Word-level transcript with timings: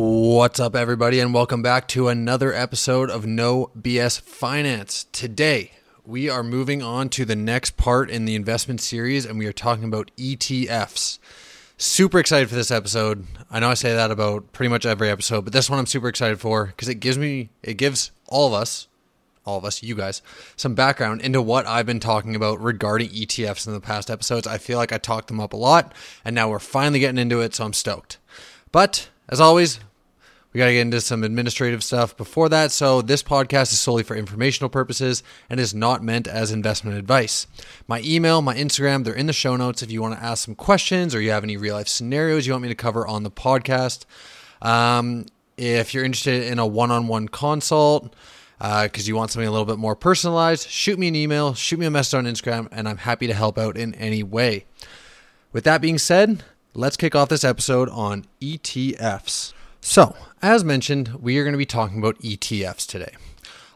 What's 0.00 0.60
up, 0.60 0.76
everybody, 0.76 1.18
and 1.18 1.34
welcome 1.34 1.60
back 1.60 1.88
to 1.88 2.06
another 2.06 2.54
episode 2.54 3.10
of 3.10 3.26
No 3.26 3.72
BS 3.76 4.20
Finance. 4.20 5.06
Today, 5.10 5.72
we 6.06 6.30
are 6.30 6.44
moving 6.44 6.84
on 6.84 7.08
to 7.08 7.24
the 7.24 7.34
next 7.34 7.76
part 7.76 8.08
in 8.08 8.24
the 8.24 8.36
investment 8.36 8.80
series, 8.80 9.26
and 9.26 9.40
we 9.40 9.46
are 9.46 9.52
talking 9.52 9.82
about 9.82 10.12
ETFs. 10.16 11.18
Super 11.78 12.20
excited 12.20 12.48
for 12.48 12.54
this 12.54 12.70
episode. 12.70 13.26
I 13.50 13.58
know 13.58 13.70
I 13.70 13.74
say 13.74 13.92
that 13.92 14.12
about 14.12 14.52
pretty 14.52 14.68
much 14.68 14.86
every 14.86 15.10
episode, 15.10 15.42
but 15.42 15.52
this 15.52 15.68
one 15.68 15.80
I'm 15.80 15.86
super 15.86 16.06
excited 16.06 16.38
for 16.38 16.66
because 16.66 16.88
it 16.88 17.00
gives 17.00 17.18
me, 17.18 17.50
it 17.64 17.74
gives 17.74 18.12
all 18.28 18.46
of 18.46 18.52
us, 18.52 18.86
all 19.44 19.58
of 19.58 19.64
us, 19.64 19.82
you 19.82 19.96
guys, 19.96 20.22
some 20.54 20.76
background 20.76 21.22
into 21.22 21.42
what 21.42 21.66
I've 21.66 21.86
been 21.86 21.98
talking 21.98 22.36
about 22.36 22.62
regarding 22.62 23.08
ETFs 23.08 23.66
in 23.66 23.72
the 23.72 23.80
past 23.80 24.12
episodes. 24.12 24.46
I 24.46 24.58
feel 24.58 24.78
like 24.78 24.92
I 24.92 24.98
talked 24.98 25.26
them 25.26 25.40
up 25.40 25.52
a 25.52 25.56
lot, 25.56 25.92
and 26.24 26.36
now 26.36 26.48
we're 26.48 26.60
finally 26.60 27.00
getting 27.00 27.18
into 27.18 27.40
it, 27.40 27.56
so 27.56 27.64
I'm 27.64 27.72
stoked. 27.72 28.18
But 28.70 29.08
as 29.28 29.40
always, 29.40 29.80
got 30.58 30.66
to 30.66 30.72
get 30.72 30.80
into 30.80 31.00
some 31.00 31.24
administrative 31.24 31.82
stuff 31.82 32.16
before 32.16 32.48
that. 32.48 32.72
So, 32.72 33.02
this 33.02 33.22
podcast 33.22 33.72
is 33.72 33.80
solely 33.80 34.02
for 34.02 34.16
informational 34.16 34.68
purposes 34.68 35.22
and 35.48 35.58
is 35.58 35.74
not 35.74 36.02
meant 36.02 36.26
as 36.26 36.50
investment 36.50 36.98
advice. 36.98 37.46
My 37.86 38.00
email, 38.04 38.42
my 38.42 38.54
Instagram, 38.56 39.04
they're 39.04 39.14
in 39.14 39.26
the 39.26 39.32
show 39.32 39.56
notes 39.56 39.82
if 39.82 39.90
you 39.90 40.02
want 40.02 40.14
to 40.14 40.22
ask 40.22 40.44
some 40.44 40.54
questions 40.54 41.14
or 41.14 41.20
you 41.20 41.30
have 41.30 41.44
any 41.44 41.56
real 41.56 41.74
life 41.74 41.88
scenarios 41.88 42.46
you 42.46 42.52
want 42.52 42.62
me 42.62 42.68
to 42.68 42.74
cover 42.74 43.06
on 43.06 43.22
the 43.22 43.30
podcast. 43.30 44.04
Um, 44.60 45.26
if 45.56 45.92
you're 45.94 46.04
interested 46.04 46.44
in 46.44 46.58
a 46.58 46.66
one 46.66 46.90
on 46.90 47.08
one 47.08 47.28
consult, 47.28 48.14
because 48.58 49.06
uh, 49.06 49.08
you 49.08 49.14
want 49.14 49.30
something 49.30 49.46
a 49.48 49.52
little 49.52 49.66
bit 49.66 49.78
more 49.78 49.94
personalized, 49.94 50.68
shoot 50.68 50.98
me 50.98 51.08
an 51.08 51.14
email, 51.14 51.54
shoot 51.54 51.78
me 51.78 51.86
a 51.86 51.90
message 51.90 52.14
on 52.14 52.24
Instagram, 52.24 52.68
and 52.72 52.88
I'm 52.88 52.98
happy 52.98 53.26
to 53.26 53.34
help 53.34 53.58
out 53.58 53.76
in 53.76 53.94
any 53.94 54.22
way. 54.22 54.64
With 55.52 55.64
that 55.64 55.80
being 55.80 55.98
said, 55.98 56.42
let's 56.74 56.96
kick 56.96 57.14
off 57.14 57.28
this 57.28 57.44
episode 57.44 57.88
on 57.90 58.24
ETFs. 58.40 59.52
So, 59.80 60.16
as 60.42 60.64
mentioned, 60.64 61.14
we 61.20 61.38
are 61.38 61.44
going 61.44 61.52
to 61.52 61.58
be 61.58 61.66
talking 61.66 61.98
about 61.98 62.18
ETFs 62.18 62.86
today. 62.86 63.14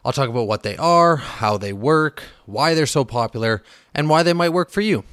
I'll 0.05 0.11
talk 0.11 0.29
about 0.29 0.47
what 0.47 0.63
they 0.63 0.75
are, 0.77 1.15
how 1.15 1.57
they 1.57 1.71
work, 1.71 2.23
why 2.45 2.73
they're 2.73 2.85
so 2.85 3.05
popular, 3.05 3.63
and 3.93 4.09
why 4.09 4.21
they 4.21 4.33
might 4.33 4.49
work 4.49 4.69
for 4.69 4.81
you. 4.81 5.05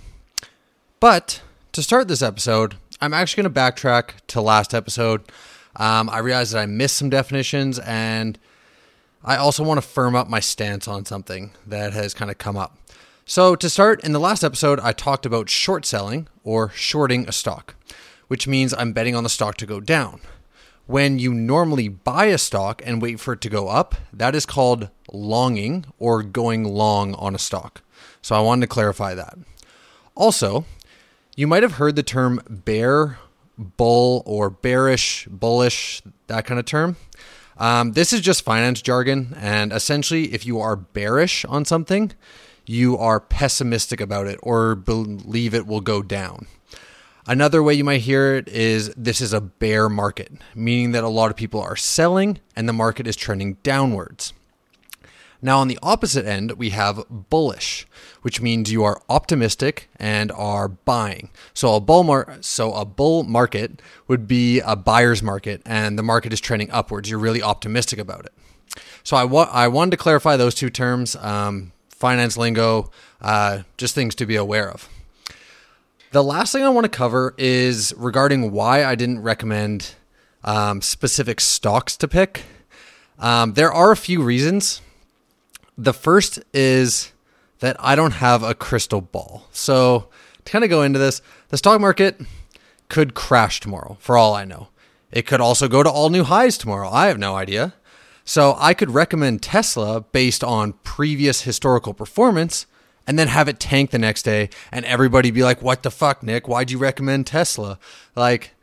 But 0.99 1.43
to 1.73 1.83
start 1.83 2.09
this 2.09 2.23
episode, 2.23 2.77
I'm 3.01 3.15
actually 3.15 3.45
going 3.45 3.55
to 3.55 3.61
backtrack 3.61 4.15
to 4.29 4.41
last 4.41 4.75
episode. 4.75 5.23
Um, 5.77 6.11
I 6.11 6.19
realized 6.19 6.53
that 6.53 6.59
I 6.63 6.67
missed 6.67 6.97
some 6.97 7.09
definitions, 7.09 7.79
and 7.79 8.37
I 9.25 9.37
also 9.37 9.63
want 9.63 9.79
to 9.81 9.87
firm 9.87 10.17
up 10.17 10.29
my 10.29 10.41
stance 10.41 10.89
on 10.89 11.05
something 11.05 11.53
that 11.67 11.93
has 11.93 12.15
kind 12.15 12.31
of 12.31 12.39
come 12.39 12.57
up. 12.57 12.77
So, 13.25 13.55
to 13.55 13.71
start, 13.71 14.05
in 14.05 14.11
the 14.11 14.19
last 14.19 14.43
episode, 14.43 14.81
I 14.81 14.93
talked 14.93 15.25
about 15.25 15.49
short 15.49 15.87
selling 15.87 16.27
or 16.43 16.71
shorting 16.71 17.29
a 17.29 17.33
stock, 17.33 17.77
which 18.27 18.49
means 18.49 18.75
I'm 18.75 18.93
betting 18.93 19.15
on 19.15 19.23
the 19.23 19.31
stock 19.31 19.57
to 19.59 19.67
go 19.67 19.79
down. 19.79 20.21
When 20.87 21.19
you 21.19 21.33
normally 21.33 21.89
buy 21.89 22.27
a 22.27 22.39
stock 22.39 22.83
and 22.85 23.01
wait 23.01 23.21
for 23.21 23.35
it 23.35 23.41
to 23.43 23.49
go 23.49 23.69
up, 23.69 23.95
that 24.13 24.35
is 24.35 24.45
called 24.45 24.91
longing 25.13 25.85
or 25.99 26.23
going 26.23 26.65
long 26.65 27.15
on 27.15 27.35
a 27.35 27.39
stock. 27.39 27.83
So 28.23 28.35
I 28.35 28.41
wanted 28.41 28.63
to 28.63 28.67
clarify 28.67 29.15
that. 29.15 29.39
Also, 30.15 30.65
you 31.37 31.47
might 31.47 31.63
have 31.63 31.75
heard 31.75 31.97
the 31.97 32.03
term 32.03 32.41
bear, 32.49 33.19
bull, 33.57 34.23
or 34.27 34.51
bearish, 34.51 35.27
bullish, 35.31 36.03
that 36.27 36.45
kind 36.45 36.59
of 36.59 36.67
term. 36.67 36.97
Um, 37.57 37.93
this 37.93 38.13
is 38.13 38.21
just 38.21 38.43
finance 38.43 38.81
jargon, 38.81 39.35
and 39.39 39.73
essentially, 39.73 40.33
if 40.33 40.47
you 40.47 40.61
are 40.61 40.77
bearish 40.77 41.45
on 41.45 41.65
something, 41.65 42.13
you 42.67 42.97
are 42.97 43.21
pessimistic 43.21 44.01
about 44.01 44.27
it 44.27 44.39
or 44.43 44.75
believe 44.75 45.55
it 45.55 45.67
will 45.67 45.81
go 45.81 46.03
down. 46.03 46.47
Another 47.31 47.63
way 47.63 47.75
you 47.75 47.85
might 47.85 48.01
hear 48.01 48.35
it 48.35 48.49
is 48.49 48.93
this 48.97 49.21
is 49.21 49.33
a 49.33 49.41
bear 49.41 49.89
market, 49.89 50.33
meaning 50.53 50.91
that 50.91 51.05
a 51.05 51.09
lot 51.09 51.31
of 51.31 51.37
people 51.37 51.61
are 51.61 51.77
selling 51.77 52.41
and 52.57 52.69
the 52.69 52.73
market 52.73 53.07
is 53.07 53.15
trending 53.15 53.55
downwards. 53.63 54.33
Now, 55.41 55.61
on 55.61 55.69
the 55.69 55.79
opposite 55.81 56.27
end, 56.27 56.51
we 56.59 56.71
have 56.71 57.05
bullish, 57.09 57.87
which 58.23 58.41
means 58.41 58.73
you 58.73 58.83
are 58.83 59.01
optimistic 59.09 59.89
and 59.95 60.33
are 60.33 60.67
buying. 60.67 61.31
So 61.55 61.77
a 61.77 61.81
bull 61.81 62.03
mar- 62.03 62.39
so 62.41 62.75
a 62.75 62.85
bull 62.85 63.23
market 63.23 63.81
would 64.09 64.27
be 64.27 64.59
a 64.59 64.75
buyer's 64.75 65.23
market, 65.23 65.63
and 65.65 65.97
the 65.97 66.03
market 66.03 66.33
is 66.33 66.41
trending 66.41 66.73
upwards. 66.73 67.09
You're 67.09 67.21
really 67.21 67.45
optimistic 67.45 68.01
about 68.01 68.27
it. 68.27 68.33
So 69.05 69.17
I 69.17 69.23
wa- 69.23 69.49
I 69.53 69.69
wanted 69.69 69.93
to 69.93 69.99
clarify 69.99 70.37
those 70.37 70.57
two 70.57 70.69
terms, 70.69 71.15
um, 71.15 71.71
finance 71.91 72.37
lingo, 72.37 72.91
uh, 73.23 73.61
just 73.77 73.95
things 73.95 74.17
to 74.17 74.27
be 74.27 74.35
aware 74.35 74.69
of. 74.69 74.89
The 76.13 76.25
last 76.25 76.51
thing 76.51 76.65
I 76.65 76.69
want 76.71 76.87
to 76.87 76.89
cover 76.89 77.35
is 77.39 77.95
regarding 77.97 78.51
why 78.51 78.85
I 78.85 78.97
didn't 78.97 79.23
recommend 79.23 79.95
um, 80.43 80.83
specific 80.83 81.41
stocks 81.41 81.97
to 81.99 82.09
pick. 82.09 82.43
Um, 83.21 83.53
there 83.53 83.73
are 83.73 83.93
a 83.93 83.97
few 83.97 84.21
reasons. 84.21 84.81
The 85.79 85.93
first 85.93 86.41
is 86.53 87.13
that 87.61 87.77
I 87.79 87.95
don't 87.95 88.15
have 88.15 88.43
a 88.43 88.57
crystal 88.57 89.01
ball. 89.01 89.47
So, 89.53 90.09
to 90.45 90.51
kind 90.51 90.65
of 90.65 90.71
go 90.71 90.83
into 90.83 90.99
this, 90.99 91.23
the 91.51 91.59
stock 91.59 91.81
market 91.81 92.21
could 92.89 93.15
crash 93.15 93.61
tomorrow, 93.61 93.97
for 94.01 94.17
all 94.17 94.35
I 94.35 94.45
know. 94.45 94.67
It 95.13 95.27
could 95.27 95.41
also 95.41 95.69
go 95.69 95.85
to 95.85 95.91
all 95.91 96.11
new 96.11 96.25
highs 96.25 96.59
tomorrow. 96.59 96.91
I 96.91 97.07
have 97.07 97.19
no 97.19 97.37
idea. 97.37 97.75
So, 98.25 98.57
I 98.59 98.75
could 98.75 98.91
recommend 98.91 99.43
Tesla 99.43 100.01
based 100.01 100.43
on 100.43 100.73
previous 100.83 101.43
historical 101.43 101.95
performance 101.95 102.67
and 103.11 103.19
then 103.19 103.27
have 103.27 103.49
it 103.49 103.59
tank 103.59 103.91
the 103.91 103.99
next 103.99 104.23
day 104.23 104.49
and 104.71 104.85
everybody 104.85 105.33
be 105.33 105.43
like, 105.43 105.61
what 105.61 105.83
the 105.83 105.91
fuck, 105.91 106.23
Nick? 106.23 106.47
Why'd 106.47 106.71
you 106.71 106.79
recommend 106.79 107.27
Tesla? 107.27 107.77
Like, 108.15 108.55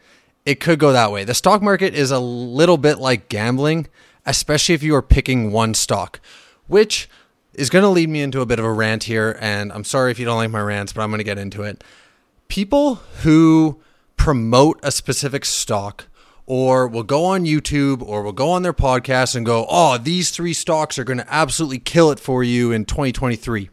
it 0.46 0.62
could 0.62 0.80
go 0.80 0.94
that 0.94 1.12
way. 1.12 1.25
The 1.25 1.34
stock 1.34 1.62
market 1.62 1.94
is 1.94 2.12
a 2.12 2.19
little 2.19 2.78
bit 2.78 2.97
like 2.97 3.28
gambling, 3.28 3.88
especially 4.25 4.74
if 4.74 4.84
you 4.84 4.96
are 4.96 5.02
picking 5.02 5.52
one 5.52 5.74
stock, 5.74 6.22
which 6.68 7.09
is 7.56 7.69
going 7.69 7.84
to 7.84 7.90
lead 7.90 8.08
me 8.08 8.22
into 8.22 8.40
a 8.40 8.46
bit 8.46 8.58
of 8.58 8.63
a 8.63 8.72
rant 8.72 9.03
here. 9.03 9.38
And 9.41 9.74
I'm 9.74 9.84
sorry 9.84 10.12
if 10.12 10.18
you 10.18 10.24
don't 10.24 10.38
like 10.38 10.50
my 10.50 10.62
rants, 10.62 10.94
but 10.94 11.02
I'm 11.02 11.09
going 11.09 11.18
to 11.18 11.25
get 11.25 11.38
into 11.38 11.64
it. 11.64 11.84
People 12.47 13.02
who 13.24 13.81
promote 14.16 14.79
a 14.81 14.94
specific 14.94 15.44
stock 15.44 16.06
or 16.46 16.88
will 16.88 17.03
go 17.03 17.25
on 17.25 17.44
YouTube 17.44 18.02
or 18.02 18.24
will 18.24 18.31
go 18.31 18.52
on 18.52 18.62
their 18.62 18.72
podcast 18.72 19.35
and 19.35 19.46
go, 19.46 19.66
oh, 19.69 19.97
these 19.97 20.31
three 20.31 20.53
stocks 20.53 20.97
are 20.97 21.03
going 21.03 21.19
to 21.19 21.34
absolutely 21.34 21.79
kill 21.79 22.12
it 22.12 22.19
for 22.22 22.46
you 22.46 22.72
in 22.72 22.85
2023. 22.85 23.72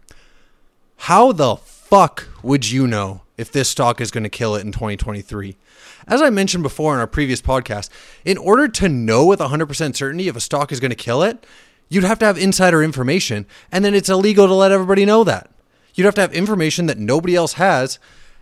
How 1.04 1.32
the 1.32 1.56
fuck 1.56 2.28
would 2.42 2.70
you 2.70 2.86
know 2.86 3.20
if 3.36 3.52
this 3.52 3.68
stock 3.68 4.00
is 4.00 4.10
going 4.10 4.24
to 4.24 4.30
kill 4.30 4.54
it 4.54 4.64
in 4.64 4.72
2023? 4.72 5.54
As 6.06 6.22
I 6.22 6.30
mentioned 6.30 6.62
before 6.62 6.94
in 6.94 6.98
our 6.98 7.06
previous 7.06 7.42
podcast, 7.42 7.90
in 8.24 8.38
order 8.38 8.68
to 8.68 8.88
know 8.88 9.26
with 9.26 9.38
100% 9.38 9.94
certainty 9.94 10.28
if 10.28 10.36
a 10.36 10.40
stock 10.40 10.72
is 10.72 10.80
going 10.80 10.92
to 10.92 10.96
kill 10.96 11.22
it, 11.22 11.44
you'd 11.90 12.04
have 12.04 12.18
to 12.20 12.24
have 12.24 12.38
insider 12.38 12.82
information, 12.82 13.44
and 13.70 13.84
then 13.84 13.94
it's 13.94 14.08
illegal 14.08 14.46
to 14.46 14.54
let 14.54 14.72
everybody 14.72 15.04
know 15.04 15.24
that. 15.24 15.50
You'd 15.94 16.06
have 16.06 16.14
to 16.14 16.22
have 16.22 16.32
information 16.32 16.86
that 16.86 16.96
nobody 16.96 17.36
else 17.36 17.52
has, 17.52 17.98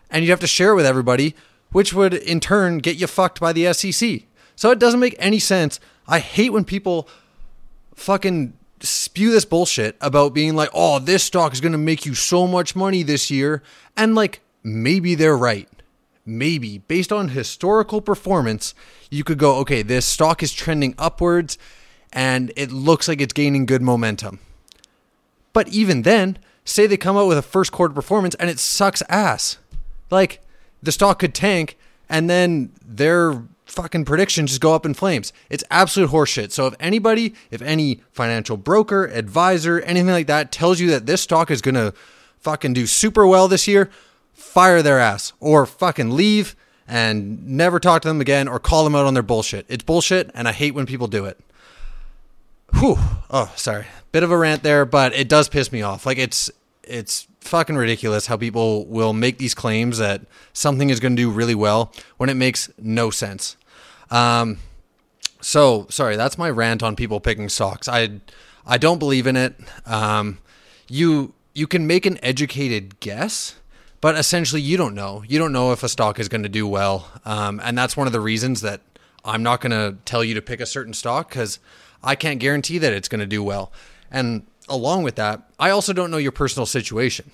and 0.09 0.23
you'd 0.23 0.31
have 0.31 0.39
to 0.39 0.47
share 0.47 0.71
it 0.71 0.77
with 0.77 0.87
everybody, 0.87 1.35
which 1.73 1.93
would 1.93 2.15
in 2.15 2.39
turn 2.39 2.79
get 2.79 2.95
you 2.95 3.09
fucked 3.09 3.41
by 3.41 3.53
the 3.53 3.73
SEC. 3.73 4.23
So 4.55 4.71
it 4.71 4.79
doesn't 4.79 5.01
make 5.01 5.17
any 5.19 5.41
sense. 5.41 5.81
I 6.07 6.21
hate 6.21 6.53
when 6.53 6.65
people 6.65 7.09
fucking 7.97 8.57
spew 8.83 9.31
this 9.31 9.45
bullshit 9.45 9.97
about 10.01 10.35
being 10.35 10.55
like, 10.55 10.71
oh, 10.75 10.99
this 10.99 11.23
stock 11.23 11.53
is 11.53 11.61
going 11.61 11.73
to 11.73 11.79
make 11.79 12.05
you 12.07 12.15
so 12.15 12.47
much 12.47 12.77
money 12.77 13.03
this 13.03 13.31
year. 13.31 13.63
And 13.97 14.15
like, 14.15 14.41
maybe 14.63 15.15
they're 15.15 15.37
right. 15.37 15.69
Maybe 16.25 16.79
based 16.79 17.13
on 17.13 17.29
historical 17.29 18.01
performance, 18.01 18.75
you 19.11 19.25
could 19.25 19.39
go, 19.39 19.57
okay, 19.57 19.83
this 19.83 20.07
stock 20.07 20.43
is 20.43 20.53
trending 20.53 20.95
upwards 20.99 21.59
and 22.13 22.53
it 22.57 22.71
looks 22.71 23.09
like 23.09 23.21
it's 23.21 23.33
gaining 23.33 23.67
good 23.67 23.83
momentum. 23.83 24.39
But 25.53 25.69
even 25.69 26.03
then, 26.03 26.39
say 26.65 26.87
they 26.87 26.97
come 26.97 27.17
out 27.17 27.27
with 27.27 27.39
a 27.39 27.43
first 27.43 27.73
quarter 27.73 27.95
performance 27.95 28.35
and 28.37 28.49
it 28.49 28.59
sucks 28.59 29.03
ass. 29.09 29.59
Like, 30.11 30.43
the 30.83 30.93
stock 30.93 31.19
could 31.19 31.35
tank 31.35 31.77
and 32.09 32.29
then 32.31 32.73
they're 32.85 33.43
fucking 33.73 34.05
predictions 34.05 34.51
just 34.51 34.61
go 34.61 34.75
up 34.75 34.85
in 34.85 34.93
flames. 34.93 35.33
It's 35.49 35.65
absolute 35.71 36.11
horseshit. 36.11 36.53
So 36.53 36.67
if 36.67 36.75
anybody, 36.79 37.35
if 37.51 37.63
any 37.63 38.03
financial 38.13 38.57
broker, 38.57 39.07
advisor, 39.07 39.81
anything 39.81 40.11
like 40.11 40.27
that 40.27 40.53
tells 40.53 40.79
you 40.79 40.91
that 40.91 41.07
this 41.07 41.23
stock 41.23 41.51
is 41.51 41.63
going 41.63 41.75
to 41.77 41.95
fucking 42.39 42.75
do 42.75 42.87
super 42.87 43.27
well 43.27 43.49
this 43.49 43.67
year, 43.67 43.91
fire 44.35 44.83
their 44.83 44.99
ass 44.99 45.33
or 45.41 45.65
fucking 45.65 46.11
leave 46.11 46.55
and 46.87 47.47
never 47.49 47.81
talk 47.81 48.03
to 48.03 48.09
them 48.09 48.21
again 48.21 48.47
or 48.47 48.59
call 48.59 48.85
them 48.85 48.95
out 48.95 49.07
on 49.07 49.15
their 49.15 49.23
bullshit. 49.23 49.65
It's 49.69 49.85
bullshit 49.85 50.31
and 50.35 50.47
I 50.47 50.53
hate 50.53 50.75
when 50.75 50.85
people 50.85 51.07
do 51.07 51.25
it. 51.25 51.41
Whew. 52.75 52.97
Oh, 53.31 53.53
sorry. 53.57 53.87
Bit 54.13 54.23
of 54.23 54.31
a 54.31 54.37
rant 54.37 54.63
there, 54.63 54.85
but 54.85 55.15
it 55.15 55.29
does 55.29 55.49
piss 55.49 55.73
me 55.73 55.81
off. 55.81 56.05
Like 56.05 56.19
it's 56.19 56.51
it's 56.83 57.27
fucking 57.41 57.77
ridiculous 57.77 58.27
how 58.27 58.37
people 58.37 58.87
will 58.87 59.13
make 59.13 59.39
these 59.39 59.55
claims 59.55 59.99
that 59.99 60.23
something 60.53 60.91
is 60.91 61.01
going 61.01 61.17
to 61.17 61.23
do 61.23 61.31
really 61.31 61.55
well 61.55 61.93
when 62.19 62.29
it 62.29 62.35
makes 62.35 62.71
no 62.79 63.09
sense. 63.11 63.57
Um, 64.13 64.59
so 65.41 65.87
sorry, 65.91 66.17
that's 66.17 66.39
my 66.39 66.51
rant 66.51 66.83
on 66.83 66.95
people 66.95 67.19
picking 67.19 67.49
stocks. 67.49 67.89
I 67.89 68.21
I 68.65 68.79
don't 68.79 68.99
believe 68.99 69.27
in 69.27 69.37
it. 69.37 69.57
Um, 69.87 70.39
you 70.87 71.35
you 71.55 71.67
can 71.67 71.87
make 71.87 72.07
an 72.07 72.19
educated 72.23 73.01
guess, 73.01 73.57
but 74.01 74.17
essentially 74.17 74.61
you 74.61 74.77
don't 74.77 74.95
know. 74.95 75.25
You 75.27 75.39
don't 75.39 75.53
know 75.53 75.73
if 75.73 75.83
a 75.83 75.89
stock 75.89 76.21
is 76.21 76.29
going 76.29 76.43
to 76.45 76.49
do 76.49 76.69
well, 76.69 77.11
um, 77.25 77.61
and 77.65 77.77
that's 77.77 77.97
one 77.97 78.07
of 78.07 78.13
the 78.13 78.21
reasons 78.21 78.61
that 78.61 78.83
I'm 79.25 79.43
not 79.43 79.61
going 79.61 79.73
to 79.73 79.97
tell 80.05 80.23
you 80.23 80.35
to 80.35 80.43
pick 80.43 80.61
a 80.61 80.67
certain 80.67 80.93
stock 80.95 81.29
because 81.29 81.59
I 82.03 82.15
can't 82.15 82.39
guarantee 82.39 82.79
that 82.79 82.93
it's 82.93 83.09
going 83.09 83.21
to 83.21 83.27
do 83.27 83.43
well. 83.43 83.73
And 84.11 84.47
along 84.69 85.05
with 85.05 85.15
that, 85.17 85.43
I 85.59 85.71
also 85.71 85.93
don't 85.93 86.11
know 86.11 86.19
your 86.19 86.33
personal 86.33 86.67
situation. 86.67 87.31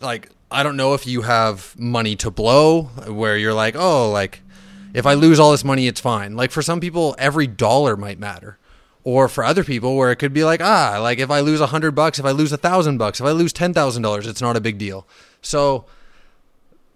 Like, 0.00 0.30
I 0.50 0.62
don't 0.62 0.76
know 0.76 0.94
if 0.94 1.06
you 1.06 1.22
have 1.22 1.74
money 1.78 2.14
to 2.16 2.30
blow 2.30 2.82
where 3.08 3.36
you're 3.36 3.54
like, 3.54 3.74
oh, 3.76 4.10
like, 4.10 4.40
if 4.94 5.04
I 5.04 5.12
lose 5.12 5.38
all 5.38 5.50
this 5.50 5.64
money, 5.64 5.86
it's 5.86 6.00
fine. 6.00 6.34
Like, 6.36 6.50
for 6.50 6.62
some 6.62 6.80
people, 6.80 7.14
every 7.18 7.46
dollar 7.46 7.96
might 7.96 8.18
matter. 8.18 8.58
Or 9.02 9.28
for 9.28 9.44
other 9.44 9.64
people, 9.64 9.96
where 9.96 10.10
it 10.10 10.16
could 10.16 10.32
be 10.32 10.44
like, 10.44 10.62
ah, 10.62 10.98
like 10.98 11.18
if 11.18 11.30
I 11.30 11.40
lose 11.40 11.60
a 11.60 11.66
hundred 11.66 11.94
bucks, 11.94 12.18
if 12.18 12.24
I 12.24 12.30
lose 12.30 12.52
a 12.52 12.56
thousand 12.56 12.96
bucks, 12.96 13.20
if 13.20 13.26
I 13.26 13.32
lose 13.32 13.52
ten 13.52 13.74
thousand 13.74 14.00
dollars, 14.00 14.26
it's 14.26 14.40
not 14.40 14.56
a 14.56 14.62
big 14.62 14.78
deal. 14.78 15.06
So 15.42 15.84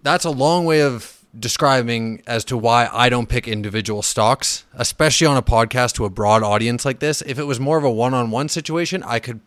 that's 0.03 0.25
a 0.25 0.31
long 0.31 0.65
way 0.65 0.81
of 0.81 1.19
describing 1.39 2.23
as 2.27 2.47
to 2.47 2.57
why 2.57 2.89
I 2.91 3.11
don't 3.11 3.29
pick 3.29 3.47
individual 3.47 4.01
stocks, 4.01 4.65
especially 4.73 5.27
on 5.27 5.37
a 5.37 5.43
podcast 5.43 5.93
to 5.97 6.07
a 6.07 6.11
broad 6.11 6.43
audience 6.43 6.87
like 6.87 7.01
this. 7.01 7.23
If 7.27 7.39
it 7.39 7.45
was 7.45 7.61
more 7.61 7.77
of 7.77 7.85
a 7.85 7.91
one 7.91 8.15
on 8.15 8.31
one 8.31 8.49
situation, 8.49 9.03
I 9.03 9.19
could 9.19 9.41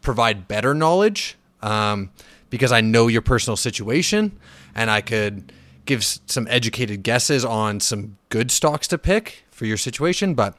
provide 0.00 0.46
better 0.46 0.72
knowledge 0.72 1.36
um, 1.62 2.10
because 2.50 2.70
I 2.70 2.80
know 2.80 3.08
your 3.08 3.22
personal 3.22 3.56
situation 3.56 4.38
and 4.74 4.90
I 4.90 5.00
could 5.00 5.52
give 5.84 6.04
some 6.04 6.46
educated 6.50 7.02
guesses 7.02 7.44
on 7.44 7.80
some 7.80 8.16
good 8.28 8.50
stocks 8.50 8.88
to 8.88 8.98
pick 8.98 9.44
for 9.50 9.66
your 9.66 9.76
situation. 9.76 10.34
But 10.34 10.56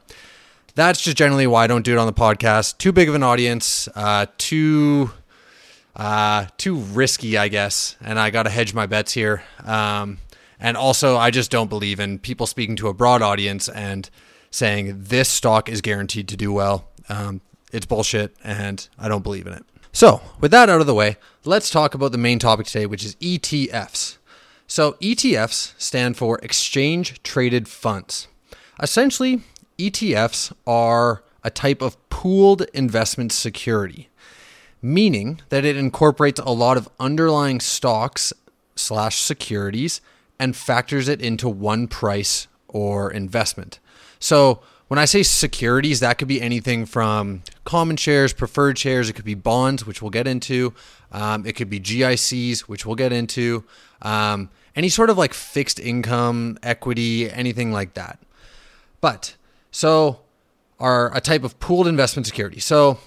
that's 0.74 1.00
just 1.00 1.16
generally 1.16 1.46
why 1.46 1.64
I 1.64 1.66
don't 1.66 1.84
do 1.84 1.92
it 1.92 1.98
on 1.98 2.06
the 2.06 2.12
podcast. 2.12 2.78
Too 2.78 2.92
big 2.92 3.08
of 3.08 3.14
an 3.14 3.22
audience, 3.22 3.88
uh, 3.94 4.26
too 4.38 5.10
uh, 5.96 6.46
too 6.58 6.76
risky, 6.76 7.38
I 7.38 7.48
guess, 7.48 7.96
and 8.02 8.18
I 8.18 8.30
got 8.30 8.42
to 8.42 8.50
hedge 8.50 8.74
my 8.74 8.86
bets 8.86 9.12
here. 9.12 9.42
Um, 9.64 10.18
and 10.60 10.76
also, 10.76 11.16
I 11.16 11.30
just 11.30 11.50
don't 11.50 11.68
believe 11.68 12.00
in 12.00 12.18
people 12.18 12.46
speaking 12.46 12.76
to 12.76 12.88
a 12.88 12.94
broad 12.94 13.22
audience 13.22 13.68
and 13.68 14.08
saying 14.50 15.04
this 15.04 15.28
stock 15.28 15.68
is 15.68 15.80
guaranteed 15.80 16.28
to 16.28 16.36
do 16.36 16.52
well. 16.52 16.88
Um, 17.08 17.40
it's 17.72 17.86
bullshit, 17.86 18.34
and 18.44 18.86
I 18.98 19.08
don't 19.08 19.22
believe 19.22 19.46
in 19.46 19.54
it. 19.54 19.64
So, 19.92 20.20
with 20.40 20.50
that 20.50 20.68
out 20.68 20.80
of 20.80 20.86
the 20.86 20.94
way, 20.94 21.16
let's 21.44 21.70
talk 21.70 21.94
about 21.94 22.12
the 22.12 22.18
main 22.18 22.38
topic 22.38 22.66
today, 22.66 22.86
which 22.86 23.04
is 23.04 23.16
ETFs. 23.16 24.18
So, 24.66 24.92
ETFs 24.94 25.74
stand 25.80 26.16
for 26.16 26.38
Exchange 26.38 27.22
Traded 27.22 27.68
Funds. 27.68 28.26
Essentially, 28.82 29.42
ETFs 29.78 30.52
are 30.66 31.22
a 31.44 31.50
type 31.50 31.80
of 31.80 31.96
pooled 32.10 32.62
investment 32.74 33.30
security, 33.30 34.08
meaning 34.82 35.40
that 35.50 35.64
it 35.64 35.76
incorporates 35.76 36.40
a 36.40 36.50
lot 36.50 36.76
of 36.76 36.88
underlying 36.98 37.60
stocks 37.60 38.32
slash 38.74 39.20
securities 39.20 40.00
and 40.38 40.56
factors 40.56 41.08
it 41.08 41.22
into 41.22 41.48
one 41.48 41.86
price 41.86 42.48
or 42.66 43.10
investment. 43.10 43.78
So 44.18 44.60
when 44.88 44.98
I 44.98 45.04
say 45.04 45.22
securities, 45.22 46.00
that 46.00 46.18
could 46.18 46.28
be 46.28 46.40
anything 46.40 46.86
from 46.86 47.42
common 47.64 47.96
shares, 47.96 48.32
preferred 48.32 48.78
shares, 48.78 49.08
it 49.08 49.14
could 49.14 49.24
be 49.24 49.34
bonds, 49.34 49.86
which 49.86 50.02
we'll 50.02 50.10
get 50.10 50.26
into, 50.26 50.74
um, 51.12 51.46
it 51.46 51.54
could 51.54 51.70
be 51.70 51.80
GICs, 51.80 52.60
which 52.60 52.84
we'll 52.84 52.96
get 52.96 53.12
into, 53.12 53.64
um, 54.02 54.50
any 54.74 54.88
sort 54.88 55.10
of 55.10 55.18
like 55.18 55.34
fixed 55.34 55.80
income, 55.80 56.58
equity, 56.62 57.30
anything 57.30 57.72
like 57.72 57.94
that. 57.94 58.18
But 59.00 59.36
so, 59.70 60.20
are 60.78 61.14
a 61.16 61.20
type 61.20 61.44
of 61.44 61.58
pooled 61.58 61.86
investment 61.86 62.26
security. 62.26 62.60
So, 62.60 62.98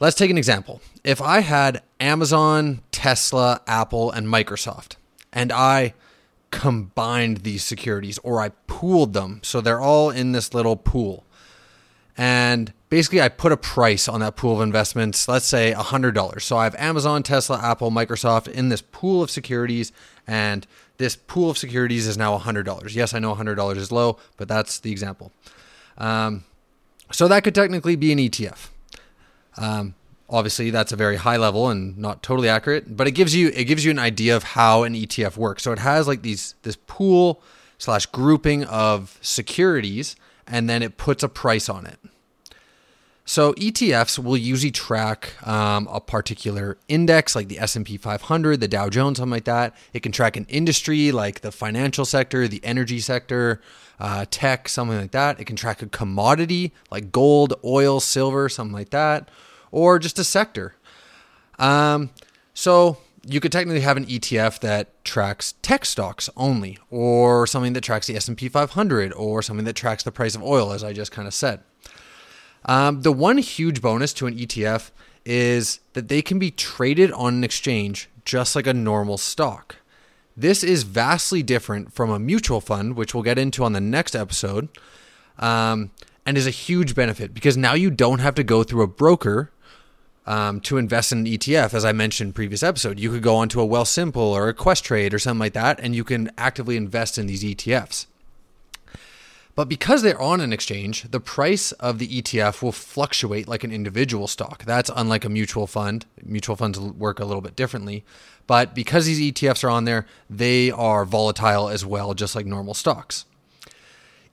let's 0.00 0.16
take 0.16 0.30
an 0.30 0.38
example. 0.38 0.80
If 1.04 1.20
I 1.20 1.40
had 1.40 1.82
Amazon, 2.00 2.80
Tesla, 2.90 3.60
Apple, 3.66 4.10
and 4.10 4.26
Microsoft, 4.26 4.96
and 5.32 5.52
I 5.52 5.94
combined 6.50 7.38
these 7.38 7.64
securities 7.64 8.18
or 8.18 8.40
I 8.40 8.50
pooled 8.66 9.14
them, 9.14 9.40
so 9.42 9.60
they're 9.60 9.80
all 9.80 10.10
in 10.10 10.32
this 10.32 10.54
little 10.54 10.76
pool. 10.76 11.24
And 12.16 12.72
basically, 12.92 13.22
I 13.22 13.30
put 13.30 13.52
a 13.52 13.56
price 13.56 14.06
on 14.06 14.20
that 14.20 14.36
pool 14.36 14.56
of 14.56 14.60
investments, 14.60 15.26
let's 15.26 15.46
say 15.46 15.72
$100. 15.74 16.42
So 16.42 16.58
I 16.58 16.64
have 16.64 16.74
Amazon, 16.74 17.22
Tesla, 17.22 17.58
Apple, 17.58 17.90
Microsoft 17.90 18.48
in 18.48 18.68
this 18.68 18.82
pool 18.82 19.22
of 19.22 19.30
securities, 19.30 19.92
and 20.26 20.66
this 20.98 21.16
pool 21.16 21.48
of 21.48 21.56
securities 21.56 22.06
is 22.06 22.18
now 22.18 22.36
$100. 22.36 22.94
Yes, 22.94 23.14
I 23.14 23.18
know 23.18 23.34
$100 23.34 23.76
is 23.78 23.92
low, 23.92 24.18
but 24.36 24.46
that's 24.46 24.78
the 24.78 24.92
example. 24.92 25.32
Um, 25.96 26.44
so 27.10 27.28
that 27.28 27.44
could 27.44 27.54
technically 27.54 27.96
be 27.96 28.12
an 28.12 28.18
ETF. 28.18 28.68
Um, 29.56 29.94
obviously, 30.28 30.68
that's 30.68 30.92
a 30.92 30.96
very 30.96 31.16
high 31.16 31.38
level 31.38 31.70
and 31.70 31.96
not 31.96 32.22
totally 32.22 32.50
accurate, 32.50 32.94
but 32.94 33.06
it 33.06 33.12
gives 33.12 33.34
you 33.34 33.48
it 33.54 33.64
gives 33.64 33.86
you 33.86 33.90
an 33.90 33.98
idea 33.98 34.36
of 34.36 34.42
how 34.42 34.82
an 34.82 34.92
ETF 34.92 35.38
works. 35.38 35.62
So 35.62 35.72
it 35.72 35.78
has 35.78 36.06
like 36.06 36.20
these 36.20 36.56
this 36.60 36.76
pool 36.86 37.40
slash 37.78 38.04
grouping 38.04 38.64
of 38.64 39.18
securities, 39.22 40.14
and 40.46 40.68
then 40.68 40.82
it 40.82 40.98
puts 40.98 41.22
a 41.22 41.28
price 41.30 41.70
on 41.70 41.86
it. 41.86 41.98
So 43.32 43.54
ETFs 43.54 44.18
will 44.18 44.36
usually 44.36 44.70
track 44.70 45.32
um, 45.48 45.88
a 45.90 46.02
particular 46.02 46.76
index, 46.86 47.34
like 47.34 47.48
the 47.48 47.58
S&P 47.60 47.96
500, 47.96 48.60
the 48.60 48.68
Dow 48.68 48.90
Jones, 48.90 49.16
something 49.16 49.30
like 49.30 49.44
that. 49.44 49.74
It 49.94 50.02
can 50.02 50.12
track 50.12 50.36
an 50.36 50.44
industry, 50.50 51.12
like 51.12 51.40
the 51.40 51.50
financial 51.50 52.04
sector, 52.04 52.46
the 52.46 52.62
energy 52.62 53.00
sector, 53.00 53.62
uh, 53.98 54.26
tech, 54.30 54.68
something 54.68 54.98
like 54.98 55.12
that. 55.12 55.40
It 55.40 55.46
can 55.46 55.56
track 55.56 55.80
a 55.80 55.86
commodity 55.86 56.74
like 56.90 57.10
gold, 57.10 57.54
oil, 57.64 58.00
silver, 58.00 58.50
something 58.50 58.74
like 58.74 58.90
that, 58.90 59.30
or 59.70 59.98
just 59.98 60.18
a 60.18 60.24
sector. 60.24 60.74
Um, 61.58 62.10
so 62.52 62.98
you 63.24 63.40
could 63.40 63.50
technically 63.50 63.80
have 63.80 63.96
an 63.96 64.04
ETF 64.04 64.60
that 64.60 65.02
tracks 65.06 65.54
tech 65.62 65.86
stocks 65.86 66.28
only, 66.36 66.76
or 66.90 67.46
something 67.46 67.72
that 67.72 67.80
tracks 67.80 68.08
the 68.08 68.16
S&P 68.16 68.50
500, 68.50 69.14
or 69.14 69.40
something 69.40 69.64
that 69.64 69.72
tracks 69.72 70.02
the 70.02 70.12
price 70.12 70.34
of 70.34 70.42
oil, 70.42 70.70
as 70.70 70.84
I 70.84 70.92
just 70.92 71.12
kind 71.12 71.26
of 71.26 71.32
said. 71.32 71.62
Um, 72.64 73.02
the 73.02 73.12
one 73.12 73.38
huge 73.38 73.82
bonus 73.82 74.12
to 74.14 74.26
an 74.26 74.36
ETF 74.36 74.90
is 75.24 75.80
that 75.92 76.08
they 76.08 76.22
can 76.22 76.38
be 76.38 76.50
traded 76.50 77.12
on 77.12 77.34
an 77.34 77.44
exchange 77.44 78.08
just 78.24 78.54
like 78.54 78.66
a 78.66 78.74
normal 78.74 79.18
stock. 79.18 79.76
This 80.36 80.64
is 80.64 80.84
vastly 80.84 81.42
different 81.42 81.92
from 81.92 82.10
a 82.10 82.18
mutual 82.18 82.60
fund, 82.60 82.96
which 82.96 83.14
we'll 83.14 83.22
get 83.22 83.38
into 83.38 83.64
on 83.64 83.72
the 83.72 83.80
next 83.80 84.16
episode, 84.16 84.68
um, 85.38 85.90
and 86.24 86.38
is 86.38 86.46
a 86.46 86.50
huge 86.50 86.94
benefit 86.94 87.34
because 87.34 87.56
now 87.56 87.74
you 87.74 87.90
don't 87.90 88.20
have 88.20 88.34
to 88.36 88.44
go 88.44 88.62
through 88.62 88.82
a 88.82 88.86
broker 88.86 89.50
um, 90.26 90.60
to 90.60 90.78
invest 90.78 91.12
in 91.12 91.18
an 91.18 91.26
ETF. 91.26 91.74
As 91.74 91.84
I 91.84 91.92
mentioned 91.92 92.28
in 92.28 92.32
previous 92.32 92.62
episode, 92.62 92.98
you 92.98 93.10
could 93.10 93.22
go 93.22 93.36
onto 93.36 93.60
a 93.60 93.66
Wealthsimple 93.66 94.16
or 94.16 94.48
a 94.48 94.54
Questrade 94.54 95.12
or 95.12 95.18
something 95.18 95.40
like 95.40 95.52
that, 95.52 95.80
and 95.80 95.94
you 95.94 96.04
can 96.04 96.30
actively 96.38 96.76
invest 96.76 97.18
in 97.18 97.26
these 97.26 97.44
ETFs. 97.44 98.06
But 99.54 99.68
because 99.68 100.00
they're 100.02 100.20
on 100.20 100.40
an 100.40 100.52
exchange, 100.52 101.02
the 101.10 101.20
price 101.20 101.72
of 101.72 101.98
the 101.98 102.22
ETF 102.22 102.62
will 102.62 102.72
fluctuate 102.72 103.46
like 103.46 103.64
an 103.64 103.72
individual 103.72 104.26
stock. 104.26 104.64
That's 104.64 104.90
unlike 104.94 105.26
a 105.26 105.28
mutual 105.28 105.66
fund. 105.66 106.06
Mutual 106.22 106.56
funds 106.56 106.80
work 106.80 107.20
a 107.20 107.26
little 107.26 107.42
bit 107.42 107.54
differently. 107.54 108.04
But 108.46 108.74
because 108.74 109.06
these 109.06 109.20
ETFs 109.20 109.62
are 109.62 109.70
on 109.70 109.84
there, 109.84 110.06
they 110.30 110.70
are 110.70 111.04
volatile 111.04 111.68
as 111.68 111.84
well, 111.84 112.14
just 112.14 112.34
like 112.34 112.46
normal 112.46 112.72
stocks. 112.72 113.26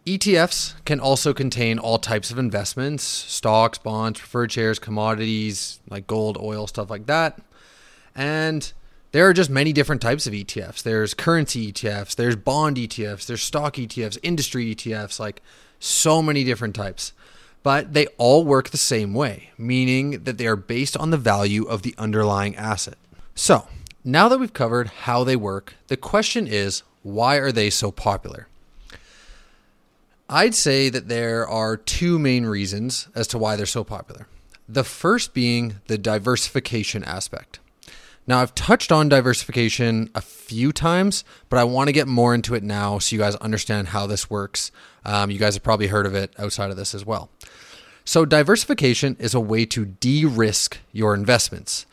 ETFs 0.05 0.73
can 0.85 0.99
also 0.99 1.33
contain 1.33 1.77
all 1.77 1.99
types 1.99 2.31
of 2.31 2.39
investments 2.39 3.03
stocks, 3.03 3.77
bonds, 3.77 4.19
preferred 4.19 4.51
shares, 4.51 4.79
commodities 4.79 5.79
like 5.89 6.07
gold, 6.07 6.37
oil, 6.41 6.65
stuff 6.65 6.89
like 6.89 7.05
that. 7.07 7.39
And 8.15 8.71
there 9.11 9.27
are 9.27 9.33
just 9.33 9.49
many 9.49 9.73
different 9.73 10.01
types 10.01 10.27
of 10.27 10.33
ETFs. 10.33 10.83
There's 10.83 11.13
currency 11.13 11.71
ETFs, 11.71 12.15
there's 12.15 12.35
bond 12.35 12.77
ETFs, 12.77 13.25
there's 13.25 13.41
stock 13.41 13.75
ETFs, 13.75 14.17
industry 14.21 14.75
ETFs, 14.75 15.19
like 15.19 15.41
so 15.79 16.21
many 16.21 16.43
different 16.43 16.75
types. 16.75 17.13
But 17.63 17.93
they 17.93 18.07
all 18.17 18.45
work 18.45 18.69
the 18.69 18.77
same 18.77 19.13
way, 19.13 19.49
meaning 19.57 20.23
that 20.23 20.37
they 20.37 20.47
are 20.47 20.55
based 20.55 20.95
on 20.95 21.09
the 21.09 21.17
value 21.17 21.65
of 21.65 21.81
the 21.81 21.95
underlying 21.97 22.55
asset. 22.55 22.97
So, 23.35 23.67
now 24.03 24.29
that 24.29 24.39
we've 24.39 24.53
covered 24.53 24.87
how 24.87 25.23
they 25.23 25.35
work, 25.35 25.75
the 25.87 25.97
question 25.97 26.47
is 26.47 26.83
why 27.03 27.35
are 27.37 27.51
they 27.51 27.69
so 27.69 27.91
popular? 27.91 28.47
I'd 30.29 30.55
say 30.55 30.89
that 30.89 31.07
there 31.07 31.47
are 31.47 31.75
two 31.75 32.19
main 32.19 32.45
reasons 32.45 33.07
as 33.15 33.27
to 33.27 33.37
why 33.37 33.55
they're 33.55 33.65
so 33.65 33.83
popular. 33.83 34.27
The 34.67 34.83
first 34.83 35.33
being 35.33 35.77
the 35.87 35.97
diversification 35.97 37.03
aspect. 37.03 37.59
Now, 38.29 38.41
I've 38.41 38.53
touched 38.53 38.91
on 38.91 39.09
diversification 39.09 40.11
a 40.13 40.21
few 40.21 40.71
times, 40.71 41.23
but 41.49 41.57
I 41.57 41.63
want 41.63 41.87
to 41.87 41.91
get 41.91 42.07
more 42.07 42.35
into 42.35 42.53
it 42.53 42.61
now 42.61 42.99
so 42.99 43.15
you 43.15 43.19
guys 43.19 43.35
understand 43.37 43.87
how 43.87 44.05
this 44.05 44.29
works. 44.29 44.71
Um, 45.03 45.31
you 45.31 45.39
guys 45.39 45.55
have 45.55 45.63
probably 45.63 45.87
heard 45.87 46.05
of 46.05 46.13
it 46.13 46.31
outside 46.37 46.69
of 46.69 46.77
this 46.77 46.93
as 46.93 47.03
well. 47.03 47.31
So, 48.05 48.25
diversification 48.25 49.17
is 49.19 49.33
a 49.33 49.39
way 49.39 49.65
to 49.65 49.83
de 49.83 50.25
risk 50.25 50.77
your 50.91 51.15
investments. 51.15 51.87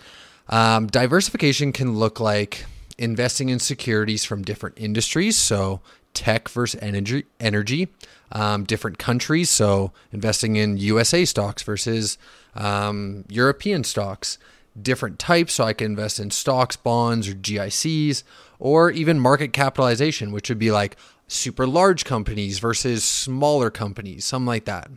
Um, 0.51 0.89
diversification 0.89 1.73
can 1.73 1.95
look 1.95 2.21
like 2.21 2.67
investing 2.99 3.49
in 3.49 3.59
securities 3.59 4.27
from 4.27 4.43
different 4.43 4.79
industries, 4.79 5.39
so 5.39 5.81
tech 6.13 6.51
versus 6.51 6.79
energy, 6.83 7.25
energy 7.41 7.89
um, 8.33 8.65
different 8.65 8.99
countries, 8.99 9.49
so 9.49 9.93
investing 10.13 10.57
in 10.57 10.77
USA 10.77 11.25
stocks 11.25 11.63
versus 11.63 12.19
um, 12.55 13.25
European 13.29 13.85
stocks 13.85 14.37
different 14.81 15.19
types. 15.19 15.55
So 15.55 15.65
I 15.65 15.73
can 15.73 15.87
invest 15.87 16.21
in 16.21 16.31
stocks, 16.31 16.77
bonds, 16.77 17.29
or 17.29 17.35
GICs, 17.35 18.23
or 18.59 18.91
even 18.91 19.19
market 19.19 19.53
capitalization, 19.53 20.33
which 20.33 20.49
would 20.49 20.59
be 20.59 20.71
like 20.71 20.97
super 21.29 21.67
large 21.67 22.05
companies 22.05 22.59
versus 22.59 23.05
smaller 23.05 23.71
companies, 23.71 24.25
something 24.25 24.47
like 24.47 24.65
that. 24.65 24.91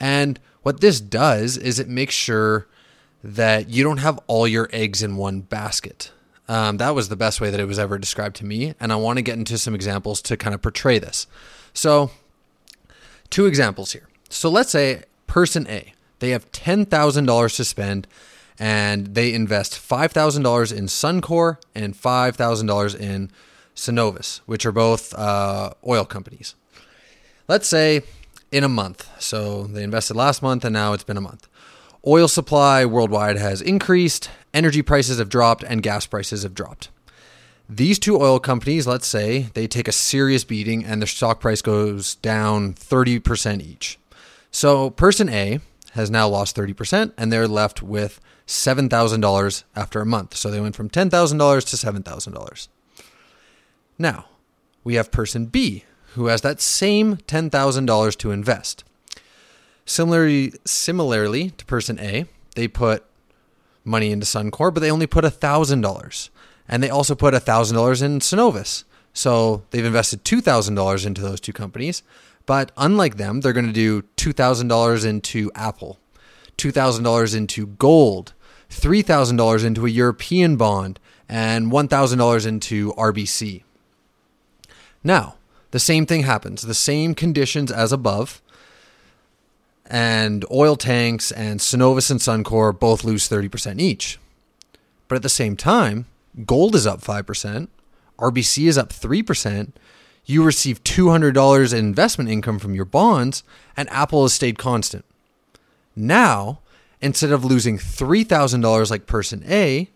And 0.00 0.40
what 0.62 0.80
this 0.80 1.00
does 1.00 1.56
is 1.56 1.78
it 1.78 1.88
makes 1.88 2.14
sure 2.14 2.66
that 3.22 3.68
you 3.68 3.84
don't 3.84 3.98
have 3.98 4.18
all 4.26 4.48
your 4.48 4.68
eggs 4.72 5.02
in 5.02 5.16
one 5.16 5.40
basket. 5.40 6.10
Um, 6.48 6.78
that 6.78 6.94
was 6.94 7.08
the 7.08 7.16
best 7.16 7.40
way 7.40 7.50
that 7.50 7.60
it 7.60 7.66
was 7.66 7.78
ever 7.78 7.98
described 7.98 8.36
to 8.36 8.44
me. 8.44 8.74
And 8.80 8.92
I 8.92 8.96
want 8.96 9.18
to 9.18 9.22
get 9.22 9.38
into 9.38 9.58
some 9.58 9.74
examples 9.74 10.20
to 10.22 10.36
kind 10.36 10.54
of 10.54 10.62
portray 10.62 10.98
this. 10.98 11.26
So, 11.72 12.10
two 13.30 13.46
examples 13.46 13.92
here. 13.92 14.08
So, 14.28 14.50
let's 14.50 14.70
say 14.70 15.04
person 15.26 15.66
A, 15.68 15.94
they 16.18 16.30
have 16.30 16.50
$10,000 16.52 17.56
to 17.56 17.64
spend 17.64 18.06
and 18.58 19.14
they 19.14 19.32
invest 19.32 19.72
$5,000 19.72 20.76
in 20.76 20.86
Suncor 20.86 21.56
and 21.74 21.94
$5,000 21.94 23.00
in 23.00 23.30
Cenovus, 23.74 24.40
which 24.46 24.66
are 24.66 24.72
both 24.72 25.14
uh, 25.14 25.72
oil 25.86 26.04
companies. 26.04 26.54
Let's 27.48 27.68
say 27.68 28.02
in 28.50 28.64
a 28.64 28.68
month. 28.68 29.08
So 29.20 29.64
they 29.64 29.82
invested 29.82 30.14
last 30.14 30.42
month 30.42 30.64
and 30.64 30.72
now 30.72 30.92
it's 30.92 31.04
been 31.04 31.16
a 31.16 31.22
month. 31.22 31.48
Oil 32.06 32.28
supply 32.28 32.84
worldwide 32.84 33.38
has 33.38 33.62
increased, 33.62 34.30
energy 34.52 34.82
prices 34.82 35.18
have 35.18 35.28
dropped, 35.28 35.62
and 35.62 35.82
gas 35.82 36.04
prices 36.04 36.42
have 36.42 36.54
dropped. 36.54 36.90
These 37.68 37.98
two 37.98 38.20
oil 38.20 38.38
companies, 38.38 38.86
let's 38.86 39.06
say, 39.06 39.48
they 39.54 39.66
take 39.66 39.88
a 39.88 39.92
serious 39.92 40.44
beating 40.44 40.84
and 40.84 41.00
their 41.00 41.06
stock 41.06 41.40
price 41.40 41.62
goes 41.62 42.16
down 42.16 42.74
30% 42.74 43.62
each. 43.62 43.98
So 44.50 44.90
person 44.90 45.28
A 45.28 45.60
has 45.92 46.10
now 46.10 46.28
lost 46.28 46.56
30% 46.56 47.12
and 47.16 47.32
they're 47.32 47.48
left 47.48 47.82
with 47.82 48.20
$7,000 48.46 49.64
after 49.76 50.00
a 50.00 50.06
month. 50.06 50.36
So 50.36 50.50
they 50.50 50.60
went 50.60 50.76
from 50.76 50.88
$10,000 50.88 51.10
to 51.10 51.76
$7,000. 51.76 52.68
Now, 53.98 54.26
we 54.84 54.94
have 54.94 55.10
person 55.10 55.46
B 55.46 55.84
who 56.14 56.26
has 56.26 56.42
that 56.42 56.60
same 56.60 57.16
$10,000 57.16 58.16
to 58.18 58.30
invest. 58.30 58.84
Similarly, 59.84 60.52
similarly 60.64 61.50
to 61.50 61.64
person 61.64 61.98
A, 61.98 62.26
they 62.54 62.68
put 62.68 63.04
money 63.84 64.12
into 64.12 64.26
Suncor, 64.26 64.72
but 64.72 64.80
they 64.80 64.90
only 64.90 65.06
put 65.06 65.24
$1,000. 65.24 66.30
And 66.68 66.82
they 66.82 66.90
also 66.90 67.14
put 67.14 67.34
$1,000 67.34 68.02
in 68.02 68.18
Cenovus. 68.20 68.84
So 69.12 69.64
they've 69.70 69.84
invested 69.84 70.24
$2,000 70.24 71.06
into 71.06 71.20
those 71.20 71.40
two 71.40 71.52
companies. 71.52 72.02
But 72.46 72.72
unlike 72.76 73.16
them, 73.16 73.40
they're 73.40 73.52
going 73.52 73.66
to 73.66 73.72
do 73.72 74.02
$2,000 74.16 75.06
into 75.06 75.50
Apple, 75.54 75.98
$2,000 76.58 77.36
into 77.36 77.66
gold, 77.66 78.34
$3,000 78.70 79.64
into 79.64 79.86
a 79.86 79.90
European 79.90 80.56
bond, 80.56 80.98
and 81.28 81.70
$1,000 81.70 82.46
into 82.46 82.92
RBC. 82.94 83.62
Now, 85.04 85.36
the 85.70 85.80
same 85.80 86.04
thing 86.06 86.22
happens, 86.22 86.62
the 86.62 86.74
same 86.74 87.14
conditions 87.14 87.72
as 87.72 87.92
above, 87.92 88.42
and 89.86 90.44
oil 90.50 90.76
tanks 90.76 91.32
and 91.32 91.60
Cenovus 91.60 92.10
and 92.10 92.20
Suncor 92.20 92.78
both 92.78 93.04
lose 93.04 93.28
30% 93.28 93.80
each. 93.80 94.18
But 95.08 95.16
at 95.16 95.22
the 95.22 95.28
same 95.28 95.56
time, 95.56 96.06
gold 96.46 96.74
is 96.74 96.86
up 96.86 97.00
5%, 97.00 97.68
RBC 98.18 98.68
is 98.68 98.78
up 98.78 98.90
3%, 98.90 99.72
you 100.24 100.42
receive 100.44 100.82
$200 100.84 101.72
in 101.72 101.78
investment 101.78 102.30
income 102.30 102.58
from 102.58 102.74
your 102.74 102.84
bonds, 102.84 103.42
and 103.76 103.88
Apple 103.90 104.22
has 104.22 104.32
stayed 104.32 104.58
constant. 104.58 105.04
Now, 105.96 106.60
instead 107.00 107.32
of 107.32 107.44
losing 107.44 107.78
$3,000 107.78 108.90
like 108.90 109.06
person 109.06 109.42
A, 109.48 109.88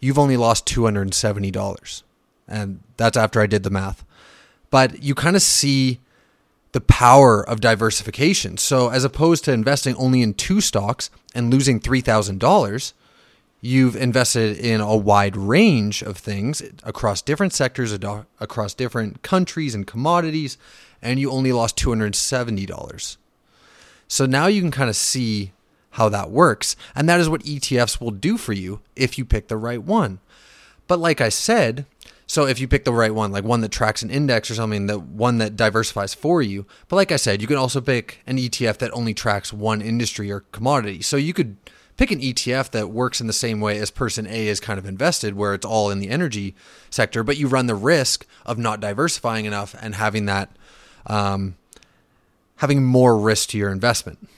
you've 0.00 0.18
only 0.18 0.36
lost 0.36 0.66
$270. 0.66 2.02
And 2.46 2.80
that's 2.96 3.16
after 3.16 3.40
I 3.40 3.46
did 3.46 3.62
the 3.62 3.70
math. 3.70 4.04
But 4.70 5.02
you 5.02 5.14
kind 5.14 5.36
of 5.36 5.42
see 5.42 6.00
the 6.72 6.80
power 6.80 7.42
of 7.48 7.60
diversification. 7.60 8.58
So, 8.58 8.90
as 8.90 9.04
opposed 9.04 9.44
to 9.44 9.52
investing 9.52 9.94
only 9.96 10.22
in 10.22 10.34
two 10.34 10.60
stocks 10.60 11.10
and 11.34 11.50
losing 11.50 11.80
$3,000, 11.80 12.92
you've 13.60 13.96
invested 13.96 14.56
in 14.56 14.80
a 14.80 14.96
wide 14.96 15.36
range 15.36 16.02
of 16.02 16.16
things 16.16 16.62
across 16.82 17.22
different 17.22 17.52
sectors, 17.52 17.92
across 17.92 18.74
different 18.74 19.22
countries 19.22 19.74
and 19.74 19.86
commodities, 19.86 20.58
and 21.02 21.18
you 21.18 21.30
only 21.30 21.52
lost 21.52 21.76
$270. 21.76 23.16
So 24.06 24.26
now 24.26 24.46
you 24.46 24.60
can 24.60 24.70
kind 24.70 24.88
of 24.88 24.96
see 24.96 25.52
how 25.92 26.08
that 26.08 26.30
works. 26.30 26.76
And 26.94 27.08
that 27.08 27.20
is 27.20 27.28
what 27.28 27.42
ETFs 27.42 28.00
will 28.00 28.10
do 28.10 28.36
for 28.36 28.52
you 28.52 28.80
if 28.94 29.18
you 29.18 29.24
pick 29.24 29.48
the 29.48 29.56
right 29.56 29.82
one. 29.82 30.20
But 30.86 30.98
like 30.98 31.20
I 31.20 31.28
said, 31.28 31.86
so 32.26 32.46
if 32.46 32.60
you 32.60 32.68
pick 32.68 32.84
the 32.84 32.92
right 32.92 33.14
one, 33.14 33.32
like 33.32 33.44
one 33.44 33.62
that 33.62 33.72
tracks 33.72 34.02
an 34.02 34.10
index 34.10 34.50
or 34.50 34.54
something, 34.54 34.86
that 34.86 35.00
one 35.00 35.38
that 35.38 35.56
diversifies 35.56 36.14
for 36.14 36.42
you. 36.42 36.66
But 36.88 36.96
like 36.96 37.10
I 37.10 37.16
said, 37.16 37.40
you 37.40 37.48
can 37.48 37.56
also 37.56 37.80
pick 37.80 38.20
an 38.26 38.36
ETF 38.36 38.78
that 38.78 38.92
only 38.92 39.14
tracks 39.14 39.52
one 39.52 39.80
industry 39.80 40.30
or 40.30 40.40
commodity. 40.52 41.02
So 41.02 41.16
you 41.16 41.32
could 41.32 41.56
pick 41.98 42.10
an 42.10 42.20
ETF 42.20 42.70
that 42.70 42.88
works 42.88 43.20
in 43.20 43.26
the 43.26 43.32
same 43.34 43.60
way 43.60 43.78
as 43.78 43.90
person 43.90 44.26
A 44.26 44.48
is 44.48 44.60
kind 44.60 44.78
of 44.78 44.86
invested, 44.86 45.34
where 45.34 45.52
it's 45.52 45.66
all 45.66 45.90
in 45.90 45.98
the 45.98 46.08
energy 46.08 46.54
sector, 46.88 47.22
but 47.22 47.36
you 47.36 47.48
run 47.48 47.66
the 47.66 47.74
risk 47.74 48.24
of 48.46 48.56
not 48.56 48.80
diversifying 48.80 49.44
enough 49.44 49.74
and 49.82 49.96
having 49.96 50.24
that 50.24 50.48
um, 51.06 51.56
having 52.56 52.84
more 52.84 53.18
risk 53.18 53.50
to 53.50 53.58
your 53.58 53.70
investment. 53.70 54.28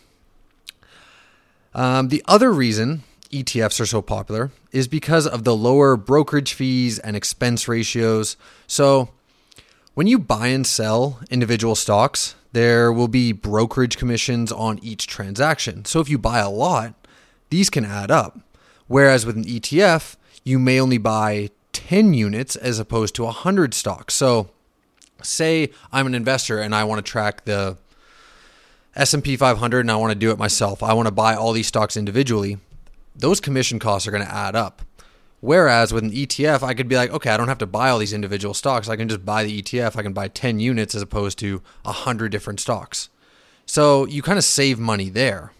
Um, 1.74 2.08
the 2.08 2.24
other 2.26 2.52
reason 2.52 3.02
ETFs 3.30 3.80
are 3.80 3.86
so 3.86 4.02
popular 4.02 4.50
is 4.72 4.88
because 4.88 5.26
of 5.26 5.44
the 5.44 5.54
lower 5.54 5.96
brokerage 5.96 6.52
fees 6.52 6.98
and 6.98 7.16
expense 7.16 7.68
ratios. 7.68 8.36
So, 8.66 9.10
when 9.94 10.06
you 10.06 10.18
buy 10.18 10.48
and 10.48 10.66
sell 10.66 11.20
individual 11.30 11.74
stocks, 11.74 12.34
there 12.52 12.92
will 12.92 13.08
be 13.08 13.32
brokerage 13.32 13.98
commissions 13.98 14.50
on 14.50 14.78
each 14.82 15.06
transaction. 15.06 15.84
So, 15.84 16.00
if 16.00 16.08
you 16.08 16.18
buy 16.18 16.40
a 16.40 16.50
lot, 16.50 16.94
these 17.50 17.70
can 17.70 17.84
add 17.84 18.10
up. 18.10 18.38
Whereas 18.86 19.26
with 19.26 19.36
an 19.36 19.44
ETF, 19.44 20.16
you 20.44 20.58
may 20.58 20.80
only 20.80 20.98
buy 20.98 21.50
10 21.72 22.14
units 22.14 22.56
as 22.56 22.78
opposed 22.78 23.14
to 23.16 23.24
100 23.24 23.74
stocks. 23.74 24.14
So, 24.14 24.50
say 25.22 25.70
I'm 25.92 26.06
an 26.06 26.14
investor 26.14 26.60
and 26.60 26.74
I 26.74 26.84
want 26.84 27.04
to 27.04 27.10
track 27.10 27.44
the 27.44 27.76
S&P 28.96 29.36
500 29.36 29.80
and 29.80 29.90
I 29.90 29.96
want 29.96 30.12
to 30.12 30.18
do 30.18 30.30
it 30.30 30.38
myself. 30.38 30.82
I 30.82 30.92
want 30.94 31.06
to 31.06 31.12
buy 31.12 31.34
all 31.34 31.52
these 31.52 31.66
stocks 31.66 31.96
individually. 31.96 32.58
Those 33.14 33.40
commission 33.40 33.78
costs 33.78 34.08
are 34.08 34.10
going 34.10 34.24
to 34.24 34.34
add 34.34 34.56
up. 34.56 34.82
Whereas 35.40 35.92
with 35.92 36.04
an 36.04 36.10
ETF, 36.10 36.62
I 36.62 36.74
could 36.74 36.88
be 36.88 36.96
like, 36.96 37.10
okay, 37.10 37.30
I 37.30 37.36
don't 37.36 37.48
have 37.48 37.58
to 37.58 37.66
buy 37.66 37.88
all 37.90 37.98
these 37.98 38.12
individual 38.12 38.52
stocks. 38.52 38.88
I 38.88 38.96
can 38.96 39.08
just 39.08 39.24
buy 39.24 39.44
the 39.44 39.62
ETF. 39.62 39.96
I 39.96 40.02
can 40.02 40.12
buy 40.12 40.28
10 40.28 40.60
units 40.60 40.94
as 40.94 41.02
opposed 41.02 41.38
to 41.38 41.62
100 41.82 42.30
different 42.30 42.60
stocks. 42.60 43.08
So 43.64 44.04
you 44.06 44.20
kind 44.20 44.38
of 44.38 44.44
save 44.44 44.78
money 44.78 45.08
there. 45.08 45.52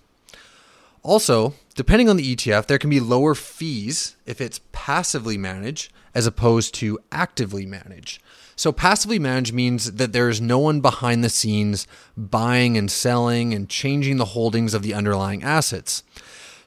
Also, 1.03 1.55
depending 1.75 2.09
on 2.09 2.17
the 2.17 2.37
ETF, 2.37 2.67
there 2.67 2.79
can 2.79 2.91
be 2.91 3.01
lower 3.01 3.35
fees 3.35 4.17
if 4.27 4.41
it's 4.41 4.61
passively 4.73 5.39
managed 5.39 5.93
as 6.15 6.27
opposed 6.27 6.75
to 6.75 6.99
actively 7.13 7.67
managed. 7.67 8.23
So, 8.57 8.73
passively 8.73 9.19
managed 9.19 9.55
means 9.55 9.93
that 9.93 10.13
there 10.13 10.29
is 10.29 10.41
no 10.41 10.59
one 10.59 10.83
behind 10.83 11.25
the 11.25 11.31
scenes 11.31 11.87
buying 12.17 12.77
and 12.77 12.91
selling 12.91 13.55
and 13.55 13.71
changing 13.71 14.19
the 14.19 14.27
holdings 14.27 14.75
of 14.75 14.83
the 14.83 14.93
underlying 14.93 15.43
assets. 15.43 16.03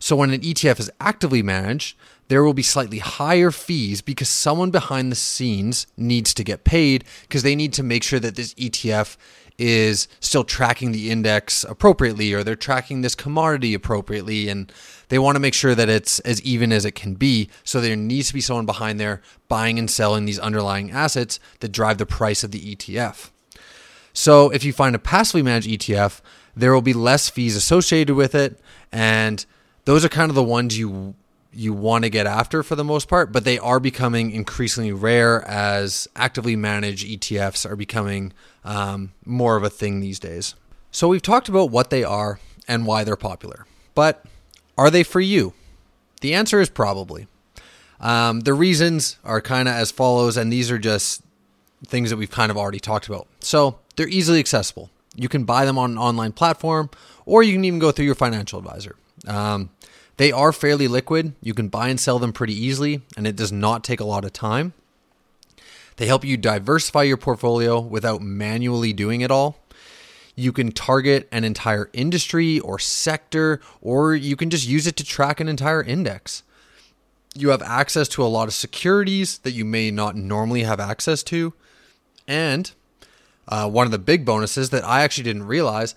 So, 0.04 0.18
when 0.18 0.32
an 0.32 0.42
ETF 0.42 0.82
is 0.82 0.92
actively 1.00 1.42
managed, 1.42 1.96
there 2.28 2.44
will 2.44 2.54
be 2.54 2.62
slightly 2.62 3.00
higher 3.00 3.52
fees 3.52 4.02
because 4.02 4.28
someone 4.28 4.70
behind 4.70 5.10
the 5.10 5.16
scenes 5.16 5.88
needs 5.96 6.34
to 6.34 6.44
get 6.44 6.66
paid 6.66 7.06
because 7.22 7.42
they 7.42 7.56
need 7.56 7.72
to 7.72 7.84
make 7.84 8.04
sure 8.04 8.20
that 8.20 8.36
this 8.36 8.54
ETF 8.56 9.16
is 9.58 10.10
still 10.20 10.44
tracking 10.44 10.92
the 10.92 11.10
index 11.10 11.64
appropriately 11.64 12.34
or 12.34 12.44
they're 12.44 12.58
tracking 12.58 13.00
this 13.00 13.16
commodity 13.16 13.74
appropriately 13.74 14.50
and 14.50 14.74
they 15.08 15.18
want 15.18 15.38
to 15.38 15.40
make 15.40 15.54
sure 15.54 15.74
that 15.74 15.88
it's 15.88 16.20
as 16.20 16.42
even 16.42 16.74
as 16.74 16.84
it 16.84 16.96
can 16.96 17.14
be 17.14 17.50
so 17.64 17.80
there 17.80 17.96
needs 17.96 18.28
to 18.28 18.34
be 18.34 18.42
someone 18.42 18.66
behind 18.66 19.00
there 19.00 19.22
buying 19.48 19.80
and 19.80 19.90
selling 19.90 20.26
these 20.26 20.40
underlying 20.40 20.92
assets 20.92 21.40
that 21.62 21.72
drive 21.72 21.98
the 21.98 22.06
price 22.06 22.44
of 22.44 22.52
the 22.52 22.76
ETF. 22.76 23.30
So 24.12 24.50
if 24.50 24.66
you 24.66 24.74
find 24.74 24.98
a 24.98 25.00
passively 25.00 25.44
managed 25.44 25.70
ETF, 25.70 26.20
there 26.58 26.74
will 26.74 26.82
be 26.82 26.94
less 26.94 27.30
fees 27.30 27.56
associated 27.56 28.16
with 28.16 28.36
it 28.36 28.60
and 28.92 29.46
those 29.86 30.06
are 30.06 30.10
kind 30.10 30.30
of 30.30 30.36
the 30.36 30.44
ones 30.44 30.78
you 30.78 31.16
you 31.56 31.72
want 31.72 32.04
to 32.04 32.10
get 32.10 32.26
after 32.26 32.64
for 32.64 32.76
the 32.76 32.84
most 32.84 33.08
part, 33.08 33.32
but 33.32 33.44
they 33.44 33.60
are 33.60 33.80
becoming 33.80 34.32
increasingly 34.32 34.92
rare 34.92 35.48
as 35.48 36.08
actively 36.16 36.56
managed 36.56 37.08
ETFs 37.08 37.70
are 37.70 37.76
becoming 37.76 38.34
um, 38.64 39.14
more 39.24 39.56
of 39.56 39.64
a 39.64 39.70
thing 39.70 40.00
these 40.00 40.18
days. 40.18 40.56
So 40.90 41.08
we've 41.08 41.22
talked 41.22 41.50
about 41.50 41.70
what 41.70 41.92
they 41.92 42.04
are 42.04 42.40
and 42.68 42.88
why 42.88 43.04
they're 43.04 43.16
popular, 43.16 43.68
but 43.94 44.26
are 44.78 44.90
they 44.90 45.04
for 45.04 45.22
you? 45.22 45.54
The 46.22 46.34
answer 46.34 46.60
is 46.60 46.70
probably. 46.70 47.28
Um, 48.00 48.42
the 48.42 48.54
reasons 48.54 49.18
are 49.24 49.42
kind 49.42 49.68
of 49.68 49.76
as 49.76 49.92
follows, 49.92 50.38
and 50.38 50.52
these 50.52 50.72
are 50.72 50.80
just 50.80 51.22
things 51.86 52.10
that 52.10 52.18
we've 52.18 52.32
kind 52.32 52.50
of 52.50 52.58
already 52.58 52.80
talked 52.80 53.08
about. 53.08 53.28
So 53.42 53.80
they're 53.96 54.08
easily 54.08 54.40
accessible. 54.40 54.90
You 55.16 55.30
can 55.30 55.44
buy 55.44 55.66
them 55.66 55.78
on 55.78 55.92
an 55.92 55.98
online 55.98 56.32
platform, 56.32 56.90
or 57.26 57.44
you 57.44 57.54
can 57.54 57.66
even 57.66 57.80
go 57.80 57.92
through 57.92 58.06
your 58.06 58.16
financial 58.16 58.58
advisor. 58.58 58.96
Um, 59.28 59.70
they 60.18 60.32
are 60.32 60.52
fairly 60.52 60.88
liquid. 60.88 61.34
You 61.42 61.54
can 61.54 61.70
buy 61.70 61.90
and 61.90 62.00
sell 62.00 62.20
them 62.20 62.34
pretty 62.34 62.54
easily, 62.54 63.02
and 63.18 63.26
it 63.26 63.36
does 63.36 63.52
not 63.52 63.84
take 63.84 64.00
a 64.00 64.06
lot 64.06 64.26
of 64.26 64.34
time. 64.34 64.74
They 65.98 66.06
help 66.06 66.24
you 66.24 66.38
diversify 66.38 67.04
your 67.04 67.18
portfolio 67.18 67.80
without 67.80 68.22
manually 68.22 68.94
doing 68.94 69.22
it 69.22 69.32
all. 69.32 69.58
You 70.36 70.52
can 70.52 70.72
target 70.72 71.28
an 71.32 71.44
entire 71.44 71.90
industry 71.94 72.60
or 72.60 72.80
sector, 72.80 73.62
or 73.82 74.16
you 74.16 74.36
can 74.36 74.50
just 74.50 74.68
use 74.68 74.88
it 74.88 74.96
to 74.98 75.04
track 75.04 75.40
an 75.40 75.48
entire 75.48 75.84
index. 75.84 76.44
You 77.36 77.50
have 77.50 77.62
access 77.62 78.08
to 78.10 78.24
a 78.24 78.26
lot 78.26 78.48
of 78.48 78.54
securities 78.54 79.40
that 79.40 79.52
you 79.52 79.66
may 79.66 79.92
not 79.92 80.16
normally 80.16 80.64
have 80.64 80.80
access 80.80 81.22
to. 81.24 81.54
And 82.28 82.72
uh, 83.48 83.70
one 83.70 83.86
of 83.86 83.92
the 83.92 84.00
big 84.00 84.26
bonuses 84.26 84.70
that 84.72 84.84
I 84.84 85.04
actually 85.04 85.26
didn't 85.26 85.44
realize 85.48 85.96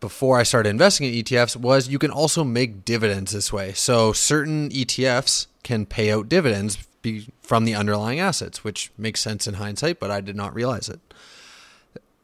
before 0.00 0.38
I 0.38 0.42
started 0.42 0.68
investing 0.68 1.06
in 1.06 1.24
ETFs 1.24 1.56
was 1.56 1.88
you 1.88 1.98
can 1.98 2.10
also 2.10 2.44
make 2.44 2.84
dividends 2.84 3.32
this 3.32 3.52
way. 3.52 3.72
So 3.72 4.12
certain 4.12 4.68
ETFs 4.70 5.46
can 5.62 5.86
pay 5.86 6.12
out 6.12 6.28
dividends 6.28 6.78
from 7.40 7.64
the 7.64 7.74
underlying 7.74 8.20
assets, 8.20 8.64
which 8.64 8.90
makes 8.98 9.20
sense 9.20 9.46
in 9.46 9.54
hindsight, 9.54 10.00
but 10.00 10.10
I 10.10 10.20
did 10.20 10.36
not 10.36 10.54
realize 10.54 10.88
it. 10.88 11.00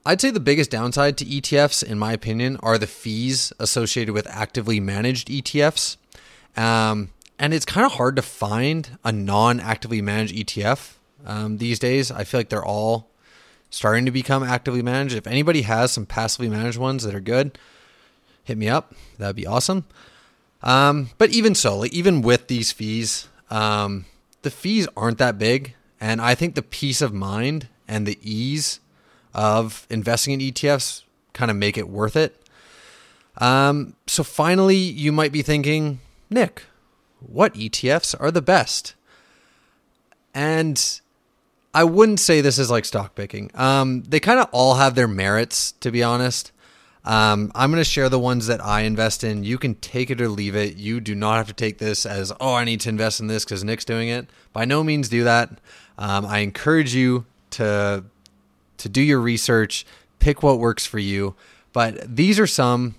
I'd 0.04 0.20
say 0.20 0.30
the 0.30 0.40
biggest 0.40 0.70
downside 0.70 1.16
to 1.18 1.24
ETFs, 1.24 1.82
in 1.82 1.98
my 1.98 2.12
opinion, 2.12 2.56
are 2.62 2.76
the 2.76 2.88
fees 2.88 3.52
associated 3.60 4.12
with 4.12 4.26
actively 4.28 4.80
managed 4.80 5.28
ETFs. 5.28 5.96
Um, 6.56 7.10
and 7.38 7.54
it's 7.54 7.64
kind 7.64 7.86
of 7.86 7.92
hard 7.92 8.16
to 8.16 8.22
find 8.22 8.98
a 9.04 9.12
non 9.12 9.60
actively 9.60 10.02
managed 10.02 10.34
ETF 10.34 10.94
um, 11.24 11.58
these 11.58 11.78
days. 11.78 12.10
I 12.10 12.24
feel 12.24 12.40
like 12.40 12.48
they're 12.48 12.64
all 12.64 13.11
starting 13.72 14.04
to 14.04 14.10
become 14.10 14.42
actively 14.42 14.82
managed. 14.82 15.16
If 15.16 15.26
anybody 15.26 15.62
has 15.62 15.90
some 15.90 16.04
passively 16.04 16.48
managed 16.48 16.78
ones 16.78 17.02
that 17.02 17.14
are 17.14 17.20
good, 17.20 17.58
hit 18.44 18.58
me 18.58 18.68
up. 18.68 18.94
That'd 19.18 19.34
be 19.34 19.46
awesome. 19.46 19.86
Um, 20.62 21.08
but 21.18 21.30
even 21.30 21.54
so, 21.54 21.78
like 21.78 21.92
even 21.92 22.20
with 22.20 22.46
these 22.46 22.70
fees, 22.70 23.28
um, 23.50 24.04
the 24.42 24.50
fees 24.50 24.86
aren't 24.94 25.18
that 25.18 25.38
big. 25.38 25.74
And 26.00 26.20
I 26.20 26.34
think 26.34 26.54
the 26.54 26.62
peace 26.62 27.00
of 27.00 27.14
mind 27.14 27.68
and 27.88 28.06
the 28.06 28.18
ease 28.22 28.78
of 29.34 29.86
investing 29.88 30.34
in 30.34 30.40
ETFs 30.40 31.02
kind 31.32 31.50
of 31.50 31.56
make 31.56 31.78
it 31.78 31.88
worth 31.88 32.14
it. 32.14 32.38
Um, 33.38 33.96
so 34.06 34.22
finally, 34.22 34.76
you 34.76 35.12
might 35.12 35.32
be 35.32 35.40
thinking, 35.40 36.00
Nick, 36.28 36.64
what 37.20 37.54
ETFs 37.54 38.14
are 38.20 38.30
the 38.30 38.42
best? 38.42 38.94
And 40.34 41.00
I 41.74 41.84
wouldn't 41.84 42.20
say 42.20 42.40
this 42.40 42.58
is 42.58 42.70
like 42.70 42.84
stock 42.84 43.14
picking. 43.14 43.50
Um, 43.54 44.02
they 44.02 44.20
kind 44.20 44.38
of 44.38 44.48
all 44.52 44.74
have 44.74 44.94
their 44.94 45.08
merits, 45.08 45.72
to 45.80 45.90
be 45.90 46.02
honest. 46.02 46.52
Um, 47.04 47.50
I'm 47.54 47.70
going 47.70 47.80
to 47.80 47.88
share 47.88 48.08
the 48.08 48.18
ones 48.18 48.46
that 48.46 48.64
I 48.64 48.82
invest 48.82 49.24
in. 49.24 49.42
You 49.42 49.58
can 49.58 49.74
take 49.76 50.10
it 50.10 50.20
or 50.20 50.28
leave 50.28 50.54
it. 50.54 50.76
You 50.76 51.00
do 51.00 51.14
not 51.14 51.36
have 51.36 51.48
to 51.48 51.52
take 51.52 51.78
this 51.78 52.06
as, 52.06 52.32
oh, 52.40 52.54
I 52.54 52.64
need 52.64 52.80
to 52.82 52.88
invest 52.88 53.20
in 53.20 53.26
this 53.26 53.44
because 53.44 53.64
Nick's 53.64 53.84
doing 53.84 54.08
it. 54.08 54.28
By 54.52 54.64
no 54.66 54.84
means 54.84 55.08
do 55.08 55.24
that. 55.24 55.50
Um, 55.98 56.24
I 56.26 56.38
encourage 56.38 56.94
you 56.94 57.26
to 57.50 58.04
to 58.78 58.88
do 58.88 59.00
your 59.00 59.20
research, 59.20 59.86
pick 60.18 60.42
what 60.42 60.58
works 60.58 60.84
for 60.84 60.98
you. 60.98 61.34
But 61.72 62.16
these 62.16 62.40
are 62.40 62.48
some 62.48 62.96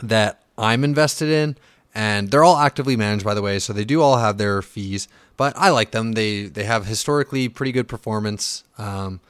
that 0.00 0.42
I'm 0.56 0.84
invested 0.84 1.28
in, 1.28 1.56
and 1.94 2.30
they're 2.30 2.44
all 2.44 2.56
actively 2.56 2.96
managed, 2.96 3.24
by 3.24 3.34
the 3.34 3.42
way. 3.42 3.58
So 3.58 3.72
they 3.72 3.84
do 3.84 4.00
all 4.00 4.18
have 4.18 4.38
their 4.38 4.62
fees, 4.62 5.08
but 5.36 5.54
I 5.56 5.70
like 5.70 5.90
them. 5.90 6.12
They 6.12 6.44
they 6.44 6.64
have 6.64 6.86
historically 6.86 7.48
pretty 7.48 7.72
good 7.72 7.88
performance. 7.88 8.64
Um, 8.78 9.20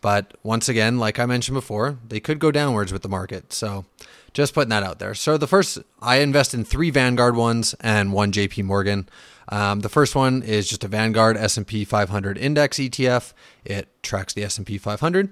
but 0.00 0.36
once 0.42 0.68
again, 0.68 0.98
like 0.98 1.18
I 1.18 1.26
mentioned 1.26 1.54
before, 1.54 1.98
they 2.06 2.20
could 2.20 2.38
go 2.38 2.50
downwards 2.50 2.92
with 2.92 3.02
the 3.02 3.08
market. 3.08 3.52
So 3.52 3.86
just 4.34 4.54
putting 4.54 4.68
that 4.68 4.82
out 4.82 4.98
there. 4.98 5.14
So 5.14 5.36
the 5.36 5.46
first, 5.46 5.78
I 6.00 6.16
invest 6.16 6.54
in 6.54 6.64
three 6.64 6.90
Vanguard 6.90 7.34
ones 7.34 7.74
and 7.80 8.12
one 8.12 8.30
JP 8.30 8.64
Morgan. 8.64 9.08
Um, 9.48 9.80
the 9.80 9.88
first 9.88 10.14
one 10.14 10.42
is 10.42 10.68
just 10.68 10.84
a 10.84 10.88
Vanguard 10.88 11.36
S&P 11.36 11.84
500 11.84 12.36
index 12.36 12.78
ETF. 12.78 13.32
It 13.64 13.88
tracks 14.02 14.34
the 14.34 14.44
S&P 14.44 14.76
500. 14.78 15.30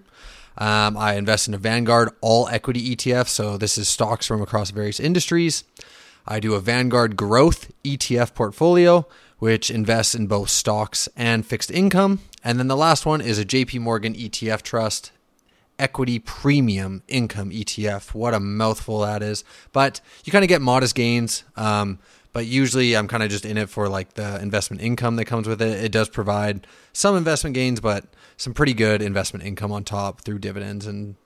Um, 0.56 0.96
I 0.96 1.16
invest 1.16 1.48
in 1.48 1.54
a 1.54 1.58
Vanguard 1.58 2.10
all 2.20 2.48
equity 2.48 2.96
ETF, 2.96 3.28
so 3.28 3.56
this 3.56 3.76
is 3.76 3.88
stocks 3.88 4.26
from 4.26 4.40
across 4.40 4.70
various 4.70 5.00
industries. 5.00 5.64
I 6.26 6.40
do 6.40 6.54
a 6.54 6.60
Vanguard 6.60 7.16
growth 7.16 7.70
ETF 7.84 8.34
portfolio, 8.34 9.06
which 9.44 9.70
invests 9.70 10.14
in 10.14 10.26
both 10.26 10.48
stocks 10.48 11.06
and 11.18 11.44
fixed 11.44 11.70
income. 11.70 12.18
And 12.42 12.58
then 12.58 12.66
the 12.66 12.78
last 12.78 13.04
one 13.04 13.20
is 13.20 13.38
a 13.38 13.44
JP 13.44 13.78
Morgan 13.80 14.14
ETF 14.14 14.62
trust 14.62 15.12
equity 15.78 16.18
premium 16.18 17.02
income 17.08 17.50
ETF. 17.50 18.14
What 18.14 18.32
a 18.32 18.40
mouthful 18.40 19.00
that 19.00 19.22
is. 19.22 19.44
But 19.70 20.00
you 20.24 20.32
kind 20.32 20.46
of 20.46 20.48
get 20.48 20.62
modest 20.62 20.94
gains. 20.94 21.44
Um, 21.56 21.98
but 22.32 22.46
usually 22.46 22.96
I'm 22.96 23.06
kind 23.06 23.22
of 23.22 23.28
just 23.28 23.44
in 23.44 23.58
it 23.58 23.68
for 23.68 23.86
like 23.86 24.14
the 24.14 24.40
investment 24.40 24.80
income 24.80 25.16
that 25.16 25.26
comes 25.26 25.46
with 25.46 25.60
it. 25.60 25.84
It 25.84 25.92
does 25.92 26.08
provide 26.08 26.66
some 26.94 27.14
investment 27.14 27.52
gains, 27.52 27.80
but 27.80 28.06
some 28.38 28.54
pretty 28.54 28.72
good 28.72 29.02
investment 29.02 29.44
income 29.44 29.70
on 29.72 29.84
top 29.84 30.22
through 30.22 30.38
dividends 30.38 30.86
and 30.86 31.16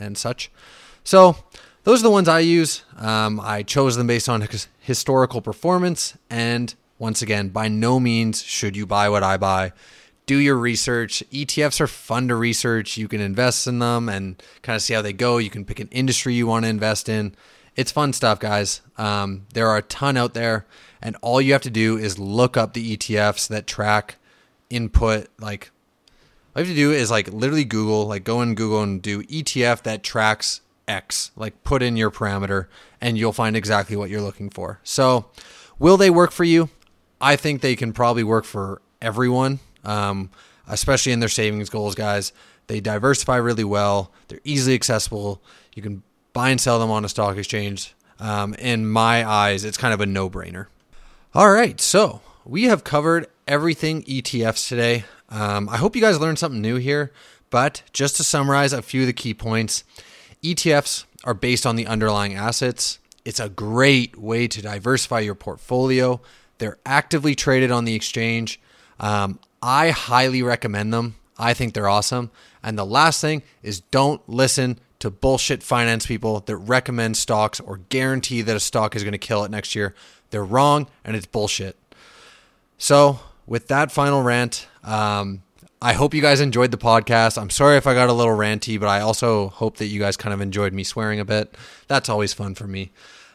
and 0.00 0.18
such. 0.18 0.50
So 1.04 1.36
those 1.84 2.00
are 2.00 2.08
the 2.08 2.10
ones 2.10 2.26
I 2.26 2.40
use. 2.40 2.82
Um, 2.96 3.38
I 3.38 3.62
chose 3.62 3.94
them 3.94 4.08
based 4.08 4.28
on 4.28 4.44
historical 4.80 5.40
performance, 5.40 6.18
and 6.28 6.74
once 7.04 7.22
again, 7.22 7.50
by 7.50 7.68
no 7.68 8.00
means 8.00 8.42
should 8.42 8.76
you 8.76 8.86
buy 8.86 9.08
what 9.08 9.22
I 9.22 9.36
buy. 9.36 9.72
Do 10.26 10.38
your 10.38 10.56
research. 10.56 11.22
ETFs 11.30 11.80
are 11.80 11.86
fun 11.86 12.28
to 12.28 12.34
research. 12.34 12.96
You 12.96 13.08
can 13.08 13.20
invest 13.20 13.66
in 13.66 13.78
them 13.78 14.08
and 14.08 14.42
kind 14.62 14.74
of 14.74 14.82
see 14.82 14.94
how 14.94 15.02
they 15.02 15.12
go. 15.12 15.38
You 15.38 15.50
can 15.50 15.64
pick 15.64 15.80
an 15.80 15.88
industry 15.92 16.34
you 16.34 16.46
want 16.46 16.64
to 16.64 16.70
invest 16.70 17.08
in 17.08 17.36
it's 17.76 17.92
fun 17.92 18.12
stuff, 18.12 18.38
guys. 18.38 18.80
Um, 18.96 19.46
there 19.52 19.68
are 19.68 19.78
a 19.78 19.82
ton 19.82 20.16
out 20.16 20.34
there, 20.34 20.66
and 21.02 21.16
all 21.22 21.40
you 21.40 21.52
have 21.52 21.62
to 21.62 21.70
do 21.70 21.96
is 21.96 22.18
look 22.18 22.56
up 22.56 22.72
the 22.72 22.96
ETFs 22.96 23.48
that 23.48 23.66
track 23.66 24.16
input. 24.70 25.28
Like, 25.40 25.70
all 26.54 26.62
you 26.62 26.68
have 26.68 26.76
to 26.76 26.80
do 26.80 26.92
is 26.92 27.10
like 27.10 27.28
literally 27.32 27.64
Google, 27.64 28.06
like 28.06 28.24
go 28.24 28.42
in 28.42 28.54
Google 28.54 28.82
and 28.82 29.02
do 29.02 29.22
ETF 29.24 29.82
that 29.82 30.02
tracks 30.02 30.60
X. 30.86 31.32
Like, 31.36 31.64
put 31.64 31.82
in 31.82 31.96
your 31.96 32.10
parameter, 32.10 32.66
and 33.00 33.18
you'll 33.18 33.32
find 33.32 33.56
exactly 33.56 33.96
what 33.96 34.10
you're 34.10 34.20
looking 34.20 34.50
for. 34.50 34.80
So, 34.84 35.26
will 35.78 35.96
they 35.96 36.10
work 36.10 36.30
for 36.30 36.44
you? 36.44 36.68
I 37.24 37.36
think 37.36 37.62
they 37.62 37.74
can 37.74 37.94
probably 37.94 38.22
work 38.22 38.44
for 38.44 38.82
everyone, 39.00 39.58
um, 39.82 40.28
especially 40.68 41.12
in 41.12 41.20
their 41.20 41.30
savings 41.30 41.70
goals, 41.70 41.94
guys. 41.94 42.34
They 42.66 42.80
diversify 42.80 43.36
really 43.36 43.64
well. 43.64 44.12
They're 44.28 44.42
easily 44.44 44.74
accessible. 44.74 45.42
You 45.74 45.82
can 45.82 46.02
buy 46.34 46.50
and 46.50 46.60
sell 46.60 46.78
them 46.78 46.90
on 46.90 47.02
a 47.02 47.08
stock 47.08 47.38
exchange. 47.38 47.94
Um, 48.20 48.52
in 48.52 48.86
my 48.86 49.26
eyes, 49.26 49.64
it's 49.64 49.78
kind 49.78 49.94
of 49.94 50.02
a 50.02 50.06
no 50.06 50.28
brainer. 50.28 50.66
All 51.32 51.50
right, 51.50 51.80
so 51.80 52.20
we 52.44 52.64
have 52.64 52.84
covered 52.84 53.28
everything 53.48 54.02
ETFs 54.02 54.68
today. 54.68 55.04
Um, 55.30 55.70
I 55.70 55.78
hope 55.78 55.96
you 55.96 56.02
guys 56.02 56.20
learned 56.20 56.38
something 56.38 56.60
new 56.60 56.76
here, 56.76 57.10
but 57.48 57.84
just 57.94 58.16
to 58.18 58.24
summarize 58.24 58.74
a 58.74 58.82
few 58.82 59.00
of 59.00 59.06
the 59.06 59.14
key 59.14 59.32
points 59.32 59.82
ETFs 60.42 61.06
are 61.24 61.32
based 61.32 61.64
on 61.64 61.76
the 61.76 61.86
underlying 61.86 62.34
assets. 62.34 62.98
It's 63.24 63.40
a 63.40 63.48
great 63.48 64.18
way 64.18 64.46
to 64.46 64.60
diversify 64.60 65.20
your 65.20 65.34
portfolio. 65.34 66.20
They're 66.58 66.78
actively 66.86 67.34
traded 67.34 67.70
on 67.70 67.84
the 67.84 67.94
exchange. 67.94 68.60
Um, 69.00 69.38
I 69.62 69.90
highly 69.90 70.42
recommend 70.42 70.92
them. 70.92 71.16
I 71.38 71.54
think 71.54 71.74
they're 71.74 71.88
awesome. 71.88 72.30
And 72.62 72.78
the 72.78 72.86
last 72.86 73.20
thing 73.20 73.42
is 73.62 73.80
don't 73.80 74.26
listen 74.28 74.78
to 75.00 75.10
bullshit 75.10 75.62
finance 75.62 76.06
people 76.06 76.40
that 76.40 76.56
recommend 76.56 77.16
stocks 77.16 77.60
or 77.60 77.78
guarantee 77.88 78.42
that 78.42 78.56
a 78.56 78.60
stock 78.60 78.96
is 78.96 79.02
going 79.02 79.12
to 79.12 79.18
kill 79.18 79.44
it 79.44 79.50
next 79.50 79.74
year. 79.74 79.94
They're 80.30 80.44
wrong 80.44 80.88
and 81.04 81.16
it's 81.16 81.26
bullshit. 81.26 81.76
So, 82.78 83.20
with 83.46 83.68
that 83.68 83.92
final 83.92 84.22
rant, 84.22 84.66
um, 84.82 85.42
I 85.82 85.92
hope 85.92 86.14
you 86.14 86.22
guys 86.22 86.40
enjoyed 86.40 86.70
the 86.70 86.78
podcast. 86.78 87.40
I'm 87.40 87.50
sorry 87.50 87.76
if 87.76 87.86
I 87.86 87.92
got 87.92 88.08
a 88.08 88.14
little 88.14 88.34
ranty, 88.34 88.80
but 88.80 88.88
I 88.88 89.00
also 89.00 89.48
hope 89.48 89.76
that 89.76 89.86
you 89.86 90.00
guys 90.00 90.16
kind 90.16 90.32
of 90.32 90.40
enjoyed 90.40 90.72
me 90.72 90.82
swearing 90.82 91.20
a 91.20 91.24
bit. 91.26 91.54
That's 91.88 92.08
always 92.08 92.32
fun 92.32 92.54
for 92.54 92.66
me. 92.66 92.90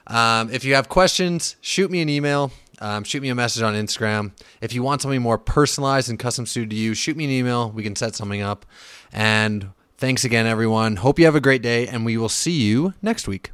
Um, 0.07 0.49
if 0.49 0.65
you 0.65 0.73
have 0.73 0.89
questions, 0.89 1.55
shoot 1.61 1.91
me 1.91 2.01
an 2.01 2.09
email. 2.09 2.51
Um, 2.79 3.03
shoot 3.03 3.21
me 3.21 3.29
a 3.29 3.35
message 3.35 3.61
on 3.61 3.73
Instagram. 3.73 4.31
If 4.61 4.73
you 4.73 4.83
want 4.83 5.01
something 5.01 5.21
more 5.21 5.37
personalized 5.37 6.09
and 6.09 6.17
custom 6.17 6.45
suited 6.45 6.69
to 6.71 6.75
you, 6.75 6.93
shoot 6.93 7.17
me 7.17 7.25
an 7.25 7.31
email. 7.31 7.69
We 7.71 7.83
can 7.83 7.95
set 7.95 8.15
something 8.15 8.41
up. 8.41 8.65
And 9.11 9.71
Thanks 9.99 10.23
again, 10.23 10.47
everyone. 10.47 10.95
Hope 10.95 11.19
you 11.19 11.25
have 11.25 11.35
a 11.35 11.41
great 11.41 11.61
day, 11.61 11.85
and 11.85 12.05
we 12.05 12.15
will 12.15 12.29
see 12.29 12.53
you 12.53 12.93
next 13.01 13.27
week. 13.27 13.51